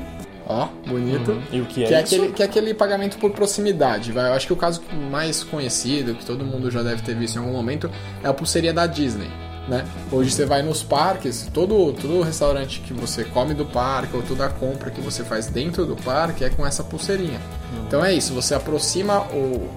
[0.49, 1.41] Ó, bonito.
[1.51, 2.15] E o que é que é, isso?
[2.15, 4.11] aquele, que é aquele pagamento por proximidade.
[4.13, 4.29] Vai.
[4.29, 7.39] Eu acho que o caso mais conhecido, que todo mundo já deve ter visto em
[7.39, 7.91] algum momento,
[8.23, 9.27] é a pulseirinha da Disney.
[9.67, 9.85] Né?
[10.09, 14.47] Hoje você vai nos parques, todo, todo restaurante que você come do parque, ou toda
[14.47, 17.41] compra que você faz dentro do parque é com essa pulseirinha.
[17.85, 19.67] Então é isso, você aproxima o.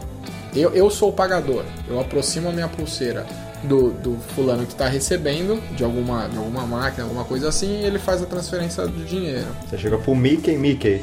[0.54, 3.26] Eu, eu sou o pagador, eu aproximo a minha pulseira
[3.62, 7.84] do, do fulano que está recebendo de alguma, de alguma máquina, alguma coisa assim, e
[7.84, 9.46] ele faz a transferência do dinheiro.
[9.68, 11.02] Você chega pro Mickey, Mickey,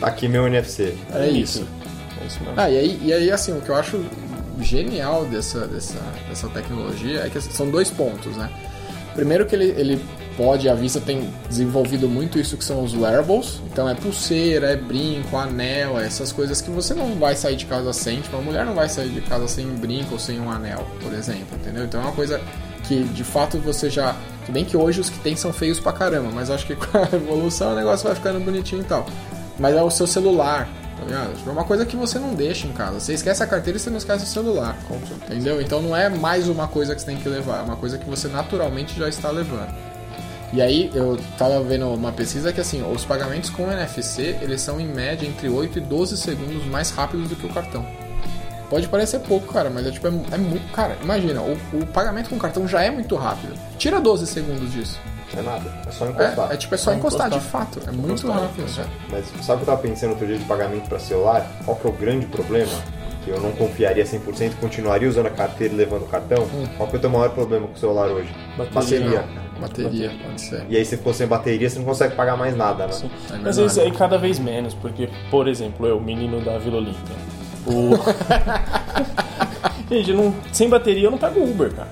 [0.00, 0.94] tá aqui meu NFC.
[1.12, 1.66] É isso.
[2.20, 2.54] É isso mesmo.
[2.56, 4.04] Ah, e aí, e aí assim, o que eu acho
[4.60, 8.50] genial dessa, dessa, dessa tecnologia é que assim, são dois pontos, né?
[9.14, 10.04] Primeiro que ele, ele
[10.38, 14.76] pode, a Visa tem desenvolvido muito isso que são os wearables, então é pulseira, é
[14.76, 18.40] brinco, anel, é essas coisas que você não vai sair de casa sem, tipo, a
[18.40, 21.58] mulher não vai sair de casa sem um brinco ou sem um anel, por exemplo,
[21.60, 21.84] entendeu?
[21.84, 22.40] Então é uma coisa
[22.84, 24.14] que de fato você já.
[24.46, 26.96] Se bem que hoje os que tem são feios pra caramba, mas acho que com
[26.96, 29.04] a evolução o negócio vai ficando bonitinho e tal.
[29.58, 31.04] Mas é o seu celular, tá?
[31.36, 33.00] Tipo, É uma coisa que você não deixa em casa.
[33.00, 34.78] Você esquece a carteira e você não esquece o celular.
[35.26, 35.60] Entendeu?
[35.60, 38.08] Então não é mais uma coisa que você tem que levar, é uma coisa que
[38.08, 39.74] você naturalmente já está levando.
[40.52, 44.80] E aí eu tava vendo uma pesquisa que assim, os pagamentos com NFC, eles são
[44.80, 47.84] em média entre 8 e 12 segundos mais rápidos do que o cartão.
[48.70, 50.72] Pode parecer pouco, cara, mas é tipo, é, é muito.
[50.72, 53.54] Cara, imagina, o, o pagamento com cartão já é muito rápido.
[53.78, 54.98] Tira 12 segundos disso.
[55.32, 56.50] Não é nada, é só encostar.
[56.50, 57.80] É, é tipo, é só encostar, de fato.
[57.86, 58.74] É muito rápido.
[58.74, 58.88] cara.
[59.10, 61.46] Mas sabe o que eu tava pensando outro dia de pagamento para celular?
[61.64, 62.72] Qual que é o grande problema?
[63.24, 66.46] Que eu não confiaria 100% e continuaria usando a carteira e levando o cartão?
[66.76, 68.34] Qual que é o teu maior problema com o celular hoje?
[68.56, 68.72] Bateria.
[68.74, 70.66] Bateria, pode ser.
[70.68, 72.92] E aí você ficou sem bateria, você não consegue pagar mais nada, né?
[72.92, 73.10] Sim.
[73.32, 77.16] É Mas isso aí cada vez menos, porque, por exemplo, eu, menino da Vila Olímpia.
[77.66, 77.90] O...
[79.90, 81.88] Gente, não- sem bateria eu não pego Uber, cara.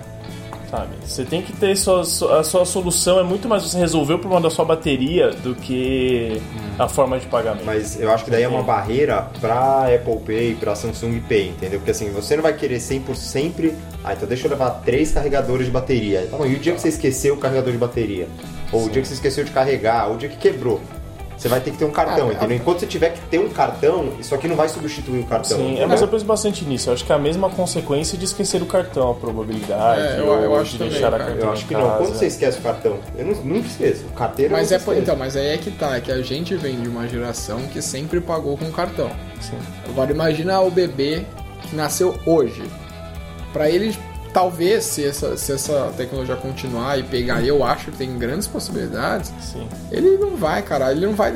[0.71, 0.89] Sabe?
[1.05, 4.19] Você tem que ter sua, sua- a sua solução é muito mais você resolver o
[4.19, 6.43] problema da sua bateria do que
[6.77, 7.65] a forma de pagamento.
[7.65, 11.79] Mas eu acho que daí é uma barreira pra Apple Pay, pra Samsung Pay, entendeu?
[11.79, 13.75] Porque assim, você não vai querer 100% sempre.
[14.07, 16.29] Ah, então deixa eu levar três carregadores de bateria.
[16.31, 18.29] Tá bom, e o dia que você esqueceu o carregador de bateria?
[18.71, 20.81] Ou o dia que você esqueceu de carregar, ou o dia que quebrou?
[21.37, 22.57] Você vai ter que ter um cartão, Ah, entendeu?
[22.57, 25.59] Enquanto você tiver que ter um cartão, isso aqui não vai substituir o cartão.
[25.59, 26.89] Sim, é, mas eu penso bastante nisso.
[26.89, 30.01] Eu acho que é a mesma consequência de esquecer o cartão, a probabilidade.
[30.01, 31.91] É, eu- eu de acho também, deixar a Eu acho que não.
[31.99, 34.05] Quando você esquece o cartão, eu nunca esqueço.
[34.07, 34.99] O carteiro Mas é, esqueço.
[34.99, 37.83] então, mas aí é que tá, é que a gente vem de uma geração que
[37.83, 39.11] sempre pagou com cartão.
[39.41, 39.59] Sim.
[39.91, 41.27] Agora imagina o bebê
[41.69, 42.63] que nasceu hoje.
[43.57, 43.97] Pra ele,
[44.33, 49.33] talvez, se essa, se essa tecnologia continuar e pegar, eu acho que tem grandes possibilidades,
[49.41, 49.67] Sim.
[49.91, 50.91] ele não vai, cara.
[50.93, 51.33] Ele não vai.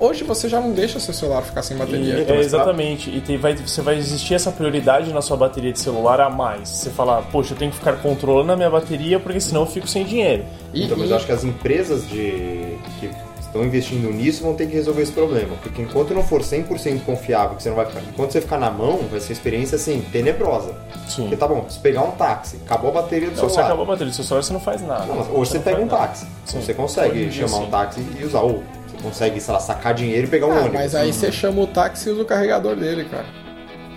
[0.00, 2.24] Hoje você já não deixa seu celular ficar sem E- bateria.
[2.26, 3.10] é, exatamente.
[3.10, 6.68] E tem- vai, você vai existir essa prioridade na sua bateria de celular a mais.
[6.68, 9.86] Você falar, poxa, eu tenho que ficar controlando a minha bateria porque senão eu fico
[9.86, 10.44] sem dinheiro.
[10.72, 13.10] E- Então, mas e- eu acho que as empresas de que
[13.50, 15.56] estão investindo nisso vão ter que resolver esse problema.
[15.62, 18.70] Porque enquanto não for 100% confiável, que você não vai ficar, enquanto você ficar na
[18.70, 20.74] mão, vai ser uma experiência assim, tenebrosa.
[21.08, 21.22] Sim.
[21.22, 23.66] Porque tá bom, se pegar um táxi, acabou a bateria do Não, você celular.
[23.66, 25.04] acabou a bateria do seu celular, você não faz nada.
[25.06, 25.96] Não, mas hoje você não pega um nada.
[25.98, 26.26] táxi.
[26.46, 26.60] Sim.
[26.62, 27.70] Você consegue dia, chamar um sim.
[27.70, 28.40] táxi e usar.
[28.40, 30.72] Ou você consegue, sei lá, sacar dinheiro e pegar um Ah, ônibus.
[30.74, 33.26] mas aí você chama o táxi e usa o carregador dele, cara.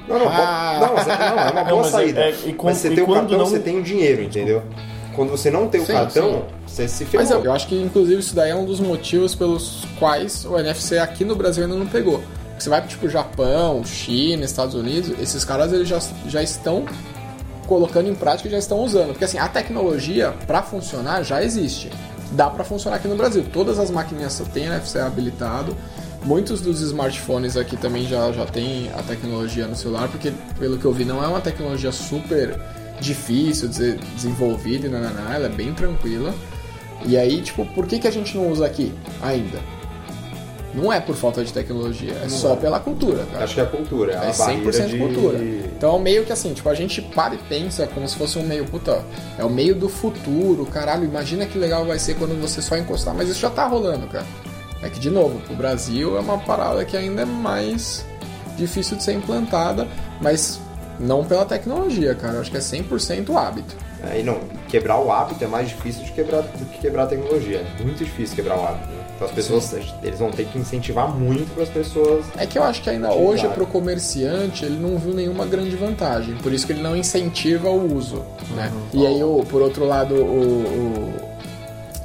[0.08, 0.76] Não, não, Ah.
[0.80, 2.20] pode- não, mas é, não, é uma Não, boa mas é- saída.
[2.22, 4.62] é- e quando- mas você e tem o cartão, não- você tem o dinheiro, entendeu?
[5.16, 6.44] Quando você não tem o Sim, cartão, sim.
[6.66, 7.26] você se ferrou.
[7.26, 10.58] Mas eu, eu acho que, inclusive, isso daí é um dos motivos pelos quais o
[10.58, 12.22] NFC aqui no Brasil ainda não pegou.
[12.58, 16.86] Você vai tipo Japão, China, Estados Unidos, esses caras eles já, já estão
[17.68, 19.10] colocando em prática e já estão usando.
[19.10, 21.92] Porque assim, a tecnologia para funcionar já existe.
[22.32, 23.46] Dá para funcionar aqui no Brasil.
[23.52, 25.76] Todas as maquininhas têm NFC habilitado.
[26.24, 30.86] Muitos dos smartphones aqui também já, já tem a tecnologia no celular, porque pelo que
[30.86, 32.58] eu vi não é uma tecnologia super
[33.00, 36.34] difícil de ser desenvolvida e nananá, ela é bem tranquila.
[37.06, 39.60] E aí, tipo, por que, que a gente não usa aqui ainda?
[40.74, 43.44] Não é por falta de tecnologia, é só pela cultura, cara.
[43.44, 44.98] Acho que é a cultura, é, É a barreira 100% de...
[44.98, 45.38] cultura.
[45.38, 48.66] Então, meio que assim, tipo, a gente para e pensa como se fosse um meio,
[48.66, 49.04] puta,
[49.38, 53.14] é o meio do futuro, caralho, imagina que legal vai ser quando você só encostar,
[53.14, 54.26] mas isso já tá rolando, cara.
[54.82, 58.04] É que, de novo, o Brasil é uma parada que ainda é mais
[58.58, 59.88] difícil de ser implantada,
[60.20, 60.60] mas
[61.00, 62.36] não pela tecnologia, cara.
[62.36, 63.76] Eu acho que é 100% hábito.
[64.04, 67.08] É, e não, quebrar o hábito é mais difícil de quebrar, do que quebrar a
[67.08, 67.66] tecnologia.
[67.80, 68.88] É muito difícil quebrar o hábito.
[68.90, 69.04] Né?
[69.16, 72.26] Então as pessoas, eles vão ter que incentivar muito para as pessoas.
[72.36, 73.30] É que eu acho que ainda Utilizar.
[73.30, 77.70] hoje pro comerciante ele não viu nenhuma grande vantagem, por isso que ele não incentiva
[77.70, 78.24] o uso,
[78.56, 78.72] né?
[78.92, 81.14] E aí, o, por outro lado, o,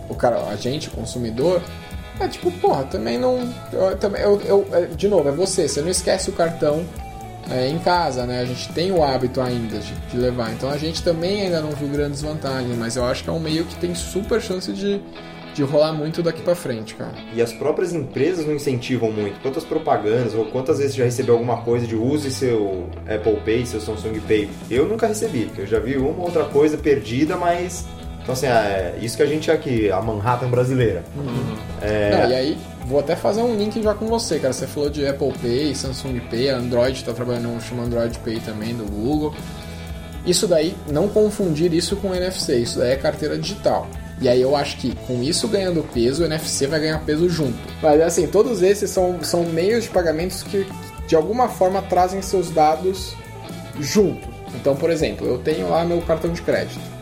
[0.08, 1.60] o, o cara, a gente, o consumidor,
[2.20, 3.48] é tipo, porra, também não.
[3.72, 6.84] Eu, também, eu, eu- é, de novo, é você, você não esquece o cartão
[7.50, 8.40] é, em casa, né?
[8.40, 11.70] A gente tem o hábito ainda de, de levar, então a gente também ainda não
[11.70, 15.00] viu grandes vantagens, mas eu acho que é um meio que tem super chance de,
[15.54, 17.14] de rolar muito daqui pra frente, cara.
[17.34, 19.40] E as próprias empresas não incentivam muito.
[19.40, 23.80] Quantas propagandas ou quantas vezes já recebeu alguma coisa de use seu Apple Pay, seu
[23.80, 24.50] Samsung Pay?
[24.70, 25.50] Eu nunca recebi.
[25.56, 27.86] Eu já vi uma ou outra coisa perdida, mas.
[28.28, 31.02] Então, assim, é isso que a gente é aqui, a Manhattan brasileira.
[31.80, 34.52] É, Não, e aí, vou até fazer um link já com você, cara.
[34.52, 38.84] Você falou de Apple Pay, Samsung Pay, Android tá trabalhando, chama Android Pay também do
[38.84, 39.34] Google.
[40.26, 43.88] Isso daí, não confundir isso com NFC, isso daí é carteira digital.
[44.20, 47.56] E aí eu acho que com isso ganhando peso, o NFC vai ganhar peso junto.
[47.80, 50.66] Mas assim, todos esses são, são meios de pagamentos que
[51.06, 53.14] de alguma forma trazem seus dados
[53.80, 54.28] juntos.
[54.54, 56.97] Então, por exemplo, eu tenho lá meu cartão de crédito.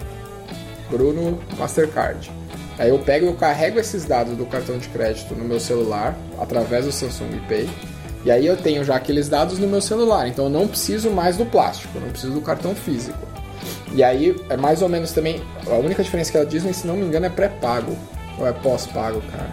[0.91, 2.31] Bruno Mastercard.
[2.79, 6.17] Aí eu pego e eu carrego esses dados do cartão de crédito no meu celular
[6.39, 7.69] através do Samsung Pay.
[8.25, 11.37] E aí eu tenho já aqueles dados no meu celular, então eu não preciso mais
[11.37, 13.19] do plástico, eu não preciso do cartão físico.
[13.95, 15.41] E aí é mais ou menos também.
[15.67, 17.97] A única diferença que a Disney, se não me engano, é pré-pago.
[18.39, 19.49] Ou é pós-pago, cara.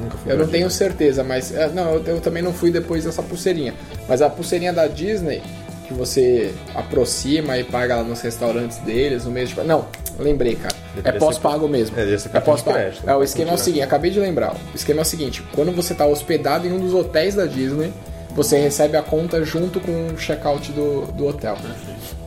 [0.00, 1.52] nunca fui Eu não tenho certeza, mas.
[1.54, 3.74] é, Não, eu, eu também não fui depois dessa pulseirinha.
[4.08, 5.42] Mas a pulseirinha da Disney,
[5.88, 9.60] que você aproxima e paga lá nos restaurantes deles, no mês de.
[9.62, 9.86] Não,
[10.18, 10.74] lembrei, cara.
[10.94, 11.98] Deveria é pós-pago mesmo.
[11.98, 12.04] É,
[12.38, 12.78] É pós-pago.
[12.78, 13.24] É, o né?
[13.24, 14.54] esquema é o seguinte, acabei de lembrar.
[14.54, 17.92] O esquema é o seguinte: quando você está hospedado em um dos hotéis da Disney,
[18.32, 21.56] você recebe a conta junto com o check-out do, do hotel.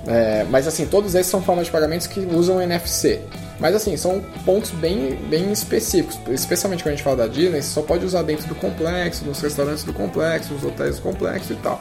[0.07, 3.21] É, mas assim, todos esses são formas de pagamentos que usam NFC.
[3.59, 6.17] Mas assim, são pontos bem, bem específicos.
[6.29, 9.39] Especialmente quando a gente fala da Disney, você só pode usar dentro do complexo, nos
[9.39, 11.79] restaurantes do complexo, nos hotéis do complexo e tal.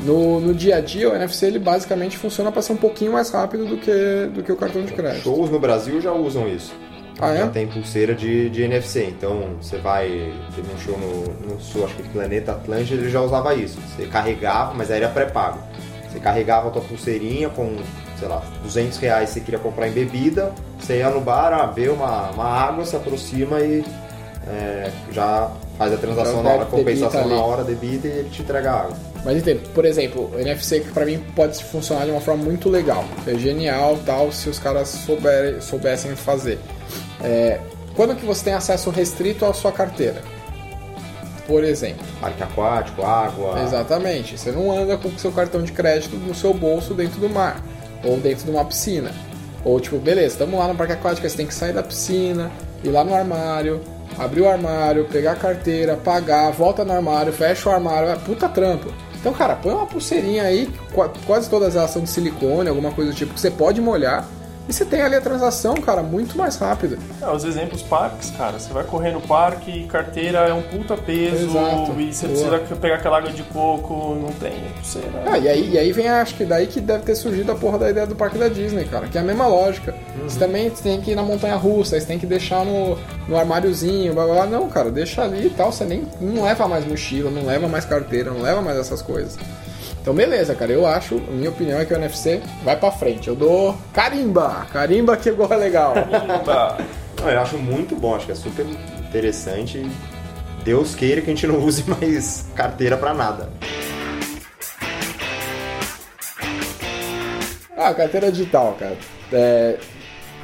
[0.00, 3.30] No, no dia a dia, o NFC ele basicamente funciona para ser um pouquinho mais
[3.30, 5.24] rápido do que, do que o cartão de crédito.
[5.24, 6.72] Shows no Brasil já usam isso.
[7.20, 7.38] Ah, é?
[7.38, 9.06] Já tem pulseira de, de NFC.
[9.06, 10.32] Então você vai.
[10.54, 13.78] Teve um show no, no sul, acho que Planeta Atlântica, ele já usava isso.
[13.80, 15.58] Você carregava, mas aí era pré-pago.
[16.08, 17.76] Você carregava a tua pulseirinha com,
[18.18, 20.52] sei lá, 200 reais você queria comprar em bebida.
[20.78, 23.84] Você ia no bar, ah, vê uma, uma água, se aproxima e
[24.46, 28.70] é, já faz a transação na hora, compensação na hora, debita e ele te entrega
[28.70, 28.96] a água.
[29.24, 33.04] Mas entendo, por exemplo, o NFC pra mim pode funcionar de uma forma muito legal.
[33.26, 36.58] É genial tal se os caras souberem, soubessem fazer.
[37.22, 37.60] É,
[37.96, 40.22] quando que você tem acesso restrito à sua carteira?
[41.46, 42.06] Por exemplo.
[42.20, 43.62] Parque aquático, água.
[43.62, 44.38] Exatamente.
[44.38, 47.62] Você não anda com o seu cartão de crédito no seu bolso dentro do mar.
[48.04, 49.10] Ou dentro de uma piscina.
[49.64, 52.50] Ou tipo, beleza, estamos lá no parque aquático, você tem que sair da piscina,
[52.84, 53.80] ir lá no armário,
[54.16, 58.48] abrir o armário, pegar a carteira, pagar, volta no armário, fecha o armário, é puta
[58.48, 58.92] trampo.
[59.20, 63.10] Então, cara, põe uma pulseirinha aí, qua- quase todas elas são de silicone, alguma coisa
[63.10, 64.24] do tipo, que você pode molhar.
[64.68, 66.98] E você tem ali a transação, cara, muito mais rápida.
[67.22, 68.58] É, os exemplos parques, cara.
[68.58, 71.98] Você vai correr no parque, carteira é um puta peso, Exato.
[71.98, 72.58] e você Boa.
[72.58, 75.22] precisa pegar aquela água de coco, não tem pulseira.
[75.26, 77.78] Ah, e aí, e aí vem, acho que daí que deve ter surgido a porra
[77.78, 79.94] da ideia do parque da Disney, cara, que é a mesma lógica.
[80.22, 83.38] Você também tem que ir na montanha russa, aí você tem que deixar no, no
[83.38, 84.46] armáriozinho, blá blá blá.
[84.46, 87.86] Não, cara, deixa ali e tal, você nem não leva mais mochila, não leva mais
[87.86, 89.38] carteira, não leva mais essas coisas.
[90.08, 93.28] Então, beleza, cara, eu acho, a minha opinião é que o NFC vai pra frente.
[93.28, 95.92] Eu dou carimba, carimba que igual é legal.
[97.20, 98.64] Não, eu acho muito bom, acho que é super
[99.06, 99.86] interessante.
[100.64, 103.50] Deus queira que a gente não use mais carteira pra nada.
[107.76, 108.96] Ah, carteira digital, cara.
[109.30, 109.76] É,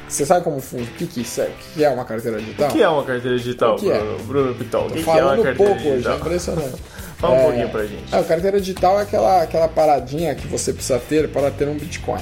[0.07, 0.91] Você sabe como funciona?
[0.91, 1.45] O que, que, isso é?
[1.45, 2.69] O que é uma carteira digital?
[2.69, 3.99] O que é uma carteira digital, O que é?
[4.27, 4.81] Bruno, Pitol?
[4.85, 6.17] O Tô que, que é falando pouco hoje, é digital?
[6.17, 6.81] impressionante.
[7.17, 8.13] Fala um É, pouquinho pra gente.
[8.13, 11.75] É, a carteira digital é aquela, aquela paradinha que você precisa ter para ter um
[11.75, 12.21] Bitcoin,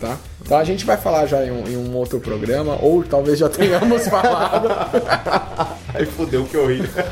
[0.00, 0.16] tá?
[0.44, 3.48] Então a gente vai falar já em um, em um outro programa, ou talvez já
[3.48, 4.68] tenhamos falado.
[5.94, 6.88] Aí fudeu que horrível.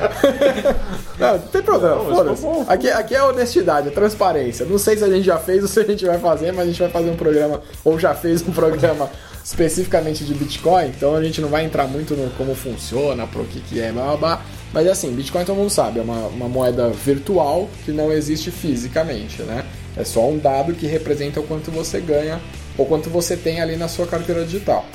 [1.18, 2.40] Não, não tem problema, foda-se.
[2.42, 2.64] bom.
[2.66, 4.64] Aqui, aqui é honestidade, é transparência.
[4.64, 6.66] Não sei se a gente já fez ou se a gente vai fazer, mas a
[6.68, 9.10] gente vai fazer um programa, ou já fez um programa
[9.44, 13.60] especificamente de Bitcoin, então a gente não vai entrar muito no como funciona, pro que,
[13.60, 14.42] que é, blá blá blá.
[14.72, 19.42] Mas assim, Bitcoin todo mundo sabe, é uma, uma moeda virtual que não existe fisicamente,
[19.42, 19.64] né?
[19.96, 22.40] É só um dado que representa o quanto você ganha
[22.78, 24.86] ou quanto você tem ali na sua carteira digital.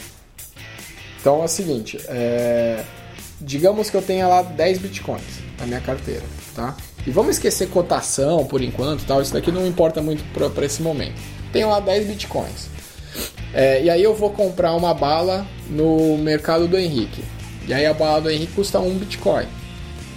[1.20, 2.84] Então é o seguinte, é,
[3.42, 5.24] digamos que eu tenha lá 10 bitcoins
[5.60, 6.24] na minha carteira,
[6.56, 6.76] tá?
[7.06, 9.22] E vamos esquecer cotação por enquanto, tal.
[9.22, 11.22] Isso daqui não importa muito para esse momento.
[11.52, 12.68] Tenho lá 10 bitcoins.
[13.54, 17.24] É, e aí eu vou comprar uma bala no mercado do Henrique.
[17.68, 19.48] E aí a bala do Henrique custa um bitcoin.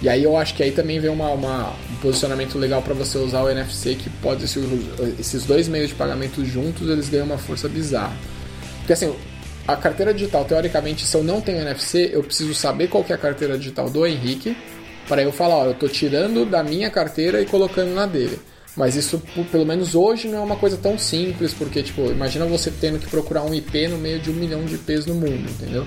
[0.01, 3.17] E aí eu acho que aí também vem uma, uma- um posicionamento legal para você
[3.17, 7.25] usar o NFC que pode se os- esses dois meios de pagamento juntos eles ganham
[7.25, 8.15] uma força bizarra.
[8.79, 9.13] Porque assim,
[9.67, 13.17] a carteira digital, teoricamente, se eu não tenho NFC, eu preciso saber qual é a
[13.17, 14.55] carteira digital do Henrique,
[15.07, 18.39] para eu falar, ó, eu tô tirando da minha carteira e colocando na dele.
[18.77, 22.71] Mas isso, pelo menos hoje, não é uma coisa tão simples, porque, tipo, imagina você
[22.71, 25.85] tendo que procurar um IP no meio de um milhão de IPs no mundo, entendeu?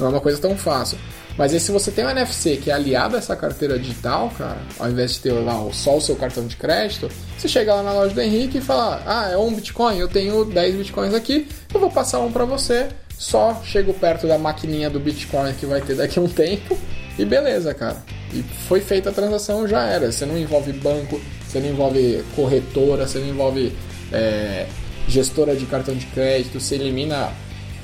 [0.00, 0.98] Não é uma coisa tão fácil.
[1.36, 4.58] Mas aí se você tem um NFC que é aliado a essa carteira digital, cara,
[4.78, 7.92] ao invés de ter lá só o seu cartão de crédito, você chega lá na
[7.92, 11.80] loja do Henrique e fala: Ah, é um Bitcoin, eu tenho 10 Bitcoins aqui, eu
[11.80, 12.88] vou passar um pra você.
[13.16, 16.76] Só chego perto da maquininha do Bitcoin que vai ter daqui a um tempo
[17.18, 18.02] e beleza, cara.
[18.32, 20.10] E foi feita a transação, já era.
[20.10, 23.72] Você não envolve banco, você não envolve corretora, você não envolve
[24.10, 24.66] é,
[25.06, 27.30] gestora de cartão de crédito, você elimina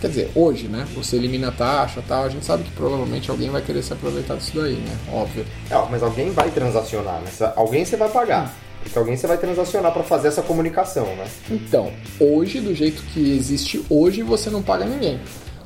[0.01, 0.87] Quer dizer, hoje, né?
[0.95, 2.25] Você elimina a taxa e tal.
[2.25, 4.97] A gente sabe que provavelmente alguém vai querer se aproveitar disso daí, né?
[5.13, 5.45] Óbvio.
[5.71, 7.31] É, mas alguém vai transacionar, né?
[7.57, 8.55] Alguém você vai pagar.
[8.83, 11.27] Porque alguém você vai transacionar pra fazer essa comunicação, né?
[11.51, 15.19] Então, hoje, do jeito que existe hoje, você não paga ninguém.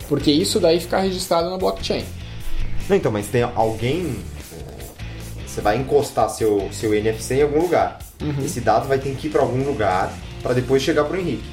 [0.09, 2.05] Porque isso daí fica registrado na blockchain.
[2.89, 4.17] Não, então, mas tem alguém.
[4.53, 7.99] é, Você vai encostar seu, seu NFC em algum lugar.
[8.21, 8.35] Uhum.
[8.45, 11.45] Esse dado vai ter que ir pra algum lugar pra depois chegar pro Henrique.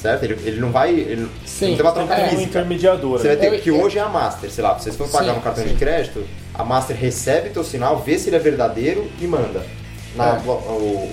[0.00, 0.22] Certo?
[0.24, 0.90] Ele, ele não vai.
[0.94, 2.48] Ele, Sim, não tem uma troca é, É um física.
[2.48, 3.18] intermediador.
[3.18, 3.42] Você vai né?
[3.50, 5.70] ter Eu- que hoje é a Master, sei lá, vocês vão pagar no cartão sim.
[5.70, 9.62] de crédito, a Master recebe teu sinal, vê se ele é verdadeiro e manda.
[10.16, 10.40] Na, É.
[10.48, 10.50] o,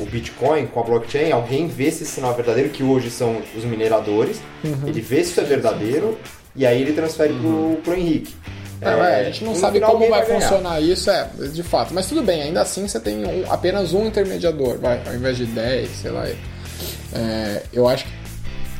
[0.01, 3.41] o Bitcoin com a blockchain, alguém vê se esse sinal é verdadeiro, que hoje são
[3.55, 4.87] os mineradores, Uhum.
[4.87, 6.17] ele vê se isso é verdadeiro
[6.55, 8.33] e aí ele transfere pro, pro Henrique.
[8.81, 10.39] É, ué, a gente não sabe como vai, ganhar.
[10.41, 11.93] funcionar isso, é, de fato.
[11.93, 15.45] Mas tudo bem, ainda assim você tem um- apenas um intermediador, vai, ao invés de
[15.45, 16.25] 10, sei lá.
[17.13, 18.11] É, eu acho que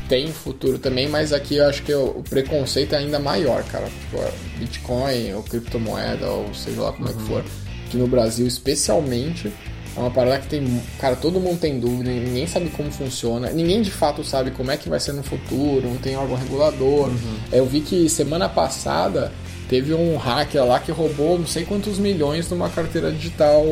[0.08, 3.86] tem futuro também, mas aqui eu acho que o, preconceito é ainda maior, cara.
[3.86, 4.24] Tipo,
[4.58, 7.44] Bitcoin ou criptomoeda, ou seja lá como é que for.
[7.86, 9.52] Aqui no Brasil, especialmente,
[9.96, 10.82] é uma parada que tem.
[10.98, 14.76] Cara, todo mundo tem dúvida, ninguém sabe como funciona, ninguém de fato sabe como é
[14.76, 17.10] que vai ser no futuro, não tem órgão regulador.
[17.52, 19.32] Eu vi que semana passada
[19.68, 23.64] teve um hacker lá que roubou não sei quantos milhões numa carteira digital.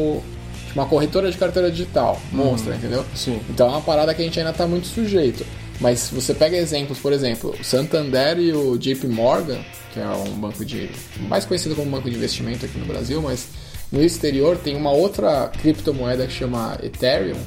[0.74, 3.02] Uma corretora de carteira digital, monstra, entendeu?
[3.14, 3.40] Sim.
[3.48, 5.42] Então é uma parada que a gente ainda está muito sujeito.
[5.80, 9.58] Mas se você pega exemplos, por exemplo, o Santander e o JP Morgan,
[9.92, 10.90] que é um banco de.
[11.28, 13.48] mais conhecido como banco de investimento aqui no Brasil, mas
[13.90, 17.38] no exterior tem uma outra criptomoeda que chama Ethereum.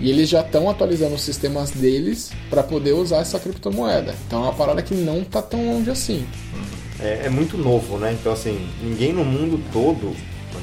[0.00, 4.14] E eles já estão atualizando os sistemas deles para poder usar essa criptomoeda.
[4.26, 6.26] Então é uma parada que não tá tão longe assim.
[6.98, 8.12] É, é muito novo, né?
[8.12, 10.14] Então, assim, ninguém no mundo todo,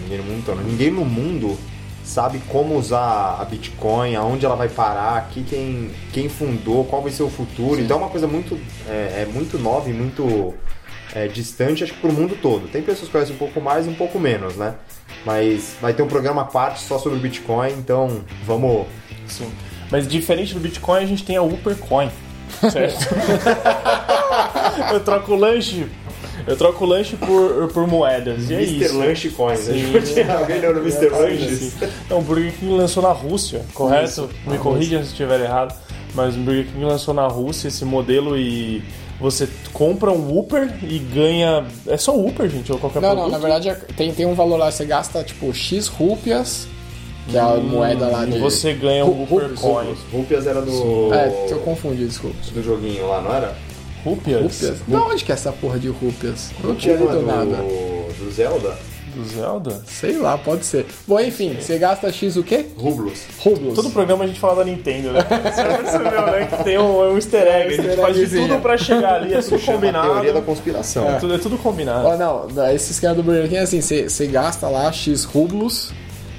[0.01, 1.57] ninguém no mundo todo, ninguém no mundo
[2.11, 7.11] sabe como usar a Bitcoin, aonde ela vai parar, aqui quem, quem fundou, qual vai
[7.11, 7.75] ser o futuro.
[7.75, 7.83] Sim.
[7.83, 10.53] Então é uma coisa muito, é, é muito nova e muito
[11.15, 12.67] é, distante, acho que pro mundo todo.
[12.67, 14.75] Tem pessoas que conhecem um pouco mais e um pouco menos, né?
[15.25, 18.87] Mas vai ter um programa à parte só sobre o Bitcoin, então vamos.
[19.25, 19.49] Sim.
[19.89, 22.11] Mas diferente do Bitcoin, a gente tem a Uppercoin.
[22.71, 23.07] Certo?
[24.91, 25.87] eu troco o lanche.
[26.47, 28.49] Eu troco o lanche por, por moedas.
[28.49, 28.85] E é Mr.
[28.85, 28.97] isso.
[28.97, 29.59] Lanche Coins.
[29.59, 29.83] Sim.
[30.37, 31.09] Alguém leu no Mr.
[31.09, 31.73] Lanches?
[32.05, 34.29] Então, o Burger King lançou na Rússia, correto?
[34.47, 35.75] Me corrija se estiver errado.
[36.13, 38.83] Mas o Burger King lançou na Rússia esse modelo e
[39.19, 41.63] você compra um Whopper e ganha.
[41.87, 43.23] É só Whopper, gente, ou qualquer Não, produto?
[43.25, 46.67] não, na verdade é- tem, tem um valor lá, você gasta tipo X rúpias,
[47.29, 48.35] que é a moeda lá de.
[48.35, 49.95] E você ganha um Ru- Whopper rupias, Coin.
[50.11, 51.13] Rupias era do.
[51.13, 52.35] É, eu confundi, desculpa.
[52.51, 53.55] do joguinho lá, não era?
[54.03, 54.41] Rúpias?
[54.41, 54.77] Rúpias?
[54.87, 56.51] Da onde que é essa porra de rúpias?
[56.61, 57.57] Eu não tinha é lido do, nada.
[57.57, 58.77] do Zelda?
[59.13, 59.81] Do Zelda?
[59.85, 60.85] Sei lá, pode ser.
[61.05, 62.65] Bom, enfim, você gasta X o quê?
[62.77, 63.23] Rublos.
[63.39, 63.75] Rublos.
[63.75, 65.19] Todo programa a gente fala da Nintendo, né?
[65.51, 66.45] Você percebeu, né?
[66.45, 67.73] Que tem um, um easter egg.
[67.73, 70.09] A gente faz de tudo pra chegar ali, é tudo a combinado.
[70.13, 71.09] teoria da conspiração.
[71.09, 72.07] É tudo, é tudo combinado.
[72.07, 75.91] Ó, não, esse esquema do Burger King é assim, você gasta lá X rublos,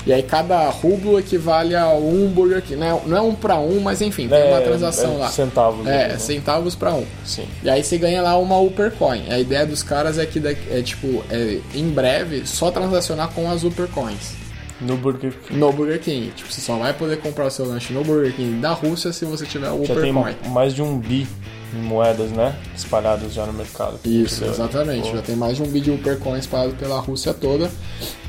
[0.07, 2.81] e aí cada rublo equivale a um Burger King.
[2.81, 5.29] Não é, não é um pra um, mas enfim, tem uma transação é lá.
[5.29, 5.87] Centavos.
[5.87, 6.19] É, né?
[6.19, 7.07] centavos pra um.
[7.25, 7.47] Sim.
[7.63, 9.31] E aí você ganha lá uma Uppercoin.
[9.31, 10.41] A ideia dos caras é que
[10.71, 14.43] é tipo, é, em breve, só transacionar com as Uppercoins.
[14.81, 15.61] No Burger King.
[15.61, 16.31] No Burger King.
[16.31, 19.25] Tipo, você só vai poder comprar o seu lanche no Burger King da Rússia se
[19.25, 20.35] você tiver o Já tem Uppercoin.
[20.51, 21.29] mais de um bi
[21.73, 22.55] moedas, né?
[22.77, 23.99] Espalhadas já no mercado.
[24.05, 25.09] Isso, exatamente.
[25.11, 25.17] Pô.
[25.17, 27.71] Já tem mais de um bi de Uppercoin espalhado pela Rússia toda.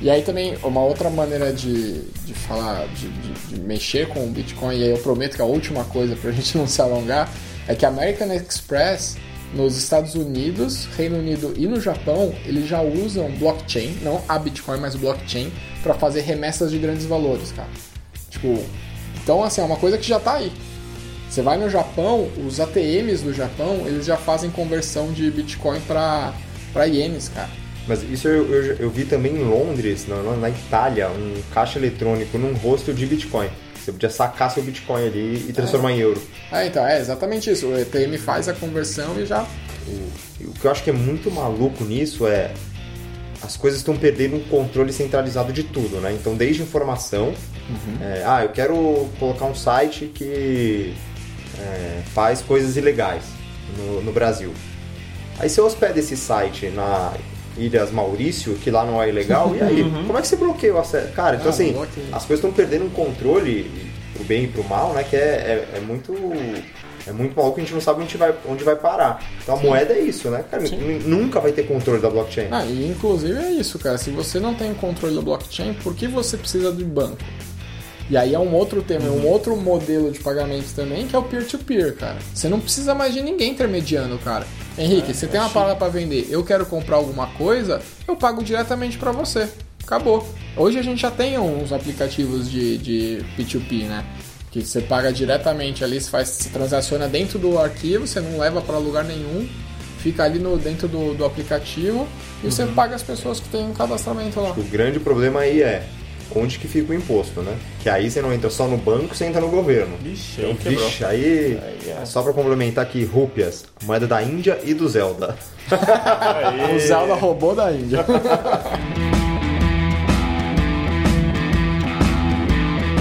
[0.02, 4.28] E aí também, uma outra maneira de, de falar, de, de- de mexer com o
[4.28, 7.30] Bitcoin, e aí eu prometo que a última coisa pra gente não se alongar,
[7.68, 9.18] é que a American Express,
[9.54, 14.80] nos Estados Unidos, Reino Unido e no Japão, eles já usam blockchain, não a Bitcoin,
[14.80, 15.52] mas blockchain,
[15.84, 17.70] para fazer remessas de grandes valores, cara.
[18.32, 18.60] Tipo,
[19.22, 20.52] então assim, é uma coisa que já tá aí.
[21.34, 26.86] Você vai no Japão, os ATMs do Japão, eles já fazem conversão de Bitcoin para
[26.86, 27.50] ienes, cara.
[27.88, 32.38] Mas isso eu, eu, eu vi também em Londres, na, na Itália, um caixa eletrônico
[32.38, 33.50] num rosto de Bitcoin.
[33.74, 36.22] Você podia sacar seu Bitcoin ali e transformar em euro.
[36.52, 37.66] Ah, então, é exatamente isso.
[37.66, 39.44] O ATM faz a conversão e já.
[40.40, 42.54] E o que eu acho que é muito maluco nisso é
[43.42, 46.14] as coisas estão perdendo um controle centralizado de tudo, né?
[46.14, 47.34] Então, desde informação,
[48.00, 50.94] é, ah, eu quero colocar um site que
[51.60, 53.24] é, faz coisas ilegais
[53.78, 54.54] no, no Brasil.
[55.40, 57.14] Aí você hospeda esse site na
[57.58, 60.80] Ilhas Maurício, que lá não é ilegal, e aí, como é que você bloqueia o
[60.80, 61.12] acesso?
[61.14, 62.08] Cara, então Ah, assim, bloqueia.
[62.12, 63.70] as coisas estão perdendo um controle
[64.14, 65.04] pro bem e pro mal, né?
[65.04, 65.20] Que é,
[65.74, 66.14] é, é muito.
[67.06, 69.22] É muito maluco, a gente não sabe onde vai, onde vai parar.
[69.44, 70.42] Então a moeda é isso, né?
[70.50, 70.64] Cara,
[71.06, 72.48] nunca vai ter controle da blockchain.
[72.50, 73.98] Ah, e inclusive é isso, cara.
[73.98, 77.18] Se você não tem controle do blockchain, por que você precisa de banco?
[78.10, 81.24] E aí é um outro tema, um outro modelo de pagamentos também, que é o
[81.24, 82.18] peer-to-peer, cara.
[82.34, 84.46] Você não precisa mais de ninguém intermediando, cara.
[84.78, 88.98] Henrique, você tem uma parada pra vender, eu quero comprar alguma coisa, eu pago diretamente
[88.98, 89.48] pra você.
[89.84, 90.28] Acabou.
[90.56, 94.06] Hoje a gente já tem uns aplicativos de, de P2P, né?
[94.52, 98.62] Que você paga diretamente ali, você, faz, se transaciona dentro do arquivo, você não leva
[98.62, 99.48] pra lugar nenhum,
[100.00, 102.08] fica ali no, dentro do, do aplicativo
[102.44, 104.52] e você paga as pessoas que têm um cadastramento lá.
[104.52, 105.86] O grande problema aí é
[106.36, 107.58] onde que fica o imposto, né?
[107.82, 109.96] Que aí você não entra só no banco, você entra no governo.
[110.02, 112.06] Vixe, Então, aí vixe, aí, Aí é.
[112.06, 115.38] só pra complementar aqui, rúpias, moeda da Índia e do Zelda.
[116.76, 118.06] O Zelda roubou da Índia.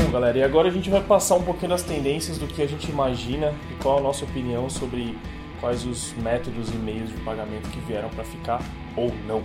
[0.05, 2.67] Bom, galera, e agora a gente vai passar um pouquinho das tendências do que a
[2.69, 5.17] gente imagina e qual a nossa opinião sobre
[5.61, 8.61] quais os métodos e meios de pagamento que vieram para ficar
[8.97, 9.43] ou não,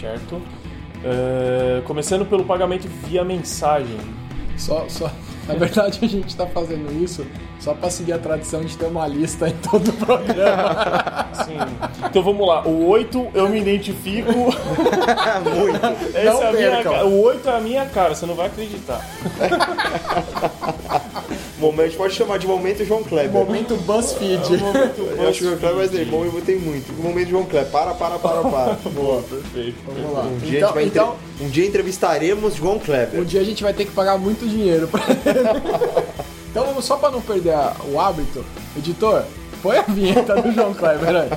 [0.00, 0.40] certo?
[1.04, 3.96] Eh, começando pelo pagamento via mensagem.
[4.56, 5.10] Só, só,
[5.46, 7.24] na verdade, a gente tá fazendo isso
[7.60, 11.26] só pra seguir a tradição de ter uma lista em todo o programa.
[11.44, 11.58] Sim.
[12.10, 12.66] Então vamos lá.
[12.66, 14.32] O 8 eu me identifico.
[14.34, 16.16] Muito.
[16.16, 17.04] Essa Não é a minha.
[17.04, 19.00] O 8 é a minha cara, você não vai acreditar.
[21.58, 23.30] Momento, a gente pode chamar de momento João Kleber.
[23.32, 24.60] Momento BuzzFeed.
[25.18, 26.92] Eu acho que o João Kleber vai ser bom e tem muito.
[27.02, 27.70] Momento João Kleber.
[27.70, 28.74] Para, para, para, para.
[28.90, 29.76] Boa, perfeito.
[29.86, 30.22] Vamos lá.
[30.24, 33.20] Um dia, Então, vai entre- então, um dia entrevistaremos João Kleber.
[33.20, 35.00] um dia a gente vai ter que pagar muito dinheiro pra
[36.50, 38.44] Então, vamos só pra não perder a- o hábito,
[38.76, 39.22] editor,
[39.62, 41.30] põe a vinheta do João Kleber aí.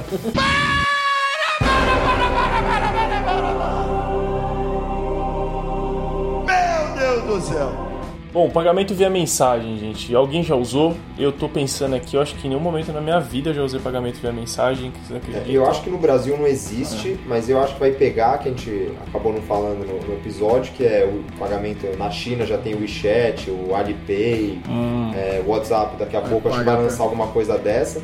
[8.31, 10.13] Bom, pagamento via mensagem, gente.
[10.13, 10.95] Alguém já usou?
[11.17, 13.63] Eu tô pensando aqui, eu acho que em nenhum momento na minha vida eu já
[13.63, 14.93] usei pagamento via mensagem.
[15.33, 18.49] É, Eu acho que no Brasil não existe, mas eu acho que vai pegar, que
[18.49, 22.57] a gente acabou não falando no, no episódio, que é o pagamento na China já
[22.59, 24.61] tem o WeChat, o Alipay,
[25.15, 27.99] é, o WhatsApp, daqui a pouco acho que vai pagar, lançar alguma coisa dessa.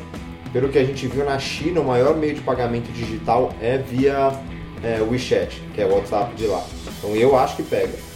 [0.52, 4.32] Pelo que a gente viu na China, o maior meio de pagamento digital é via
[4.82, 6.64] é, o WeChat, que é o WhatsApp de lá.
[6.98, 8.15] Então eu acho que pega.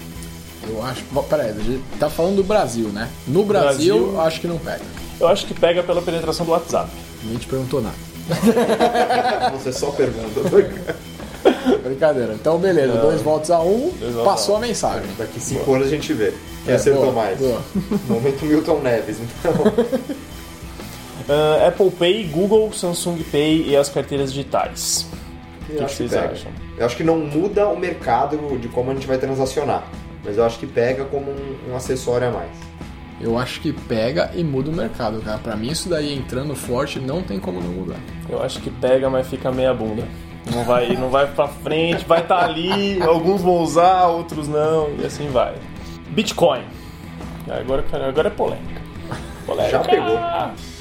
[0.68, 1.04] Eu acho.
[1.28, 3.08] Peraí, a gente tá falando do Brasil, né?
[3.26, 4.82] No Brasil, Brasil- eu acho que não pega.
[5.18, 6.90] Eu acho que pega pela penetração do WhatsApp.
[7.22, 7.94] Ninguém te perguntou nada.
[9.58, 10.40] Você só pergunta.
[11.82, 12.34] Brincadeira.
[12.34, 12.92] Então, beleza.
[12.98, 15.08] Dois votos a um, votos passou a a mensagem.
[15.18, 16.32] Daqui cinco anos a gente vê
[16.64, 17.38] quem É, acertou boa, mais.
[17.38, 17.60] boa.
[18.08, 19.16] Momento Milton Neves.
[19.20, 19.52] Então,
[21.28, 25.06] Ah, Apple Pay, Google, Samsung Pay e as carteiras digitais.
[25.62, 26.32] O que, eu que acho que vocês pega.
[26.32, 26.52] acham?
[26.76, 29.84] Eu acho que não muda o mercado de como a gente vai transacionar.
[30.24, 32.50] Mas eu acho que pega como um, um acessório a mais.
[33.20, 35.38] Eu acho que pega e muda o mercado, cara.
[35.38, 37.98] Pra mim, isso daí entrando forte não tem como não mudar.
[38.28, 40.08] Eu acho que pega, mas fica meia bunda.
[40.54, 45.04] Não vai, não vai pra frente, vai estar ali, alguns vão usar, outros não, e
[45.04, 45.54] assim vai.
[46.08, 46.64] Bitcoin.
[47.48, 48.80] Agora, agora é polêmica.
[49.44, 49.70] polêmica.
[49.70, 50.18] Já pegou.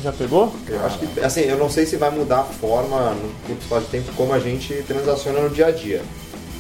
[0.02, 0.56] Já pegou?
[0.68, 3.86] Eu acho que, assim, eu não sei se vai mudar a forma no curto espaço
[3.86, 6.02] de tempo como a gente transaciona no dia a dia.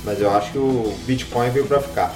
[0.03, 2.13] Mas eu acho que o Bitcoin veio pra ficar.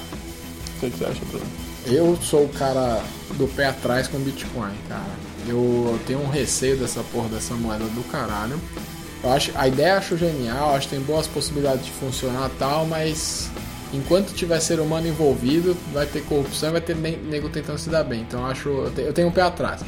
[0.89, 1.45] Que você acha, Bruno?
[1.85, 3.01] Eu sou o cara
[3.37, 5.03] do pé atrás com Bitcoin, cara.
[5.47, 8.59] Eu tenho um receio dessa porra dessa moeda do caralho.
[9.23, 13.49] Eu acho, a ideia acho genial, acho que tem boas possibilidades de funcionar tal, mas
[13.93, 17.89] enquanto tiver ser humano envolvido, vai ter corrupção e vai ter ne- nego tentando se
[17.89, 18.21] dar bem.
[18.21, 19.81] Então eu acho, eu tenho um pé atrás.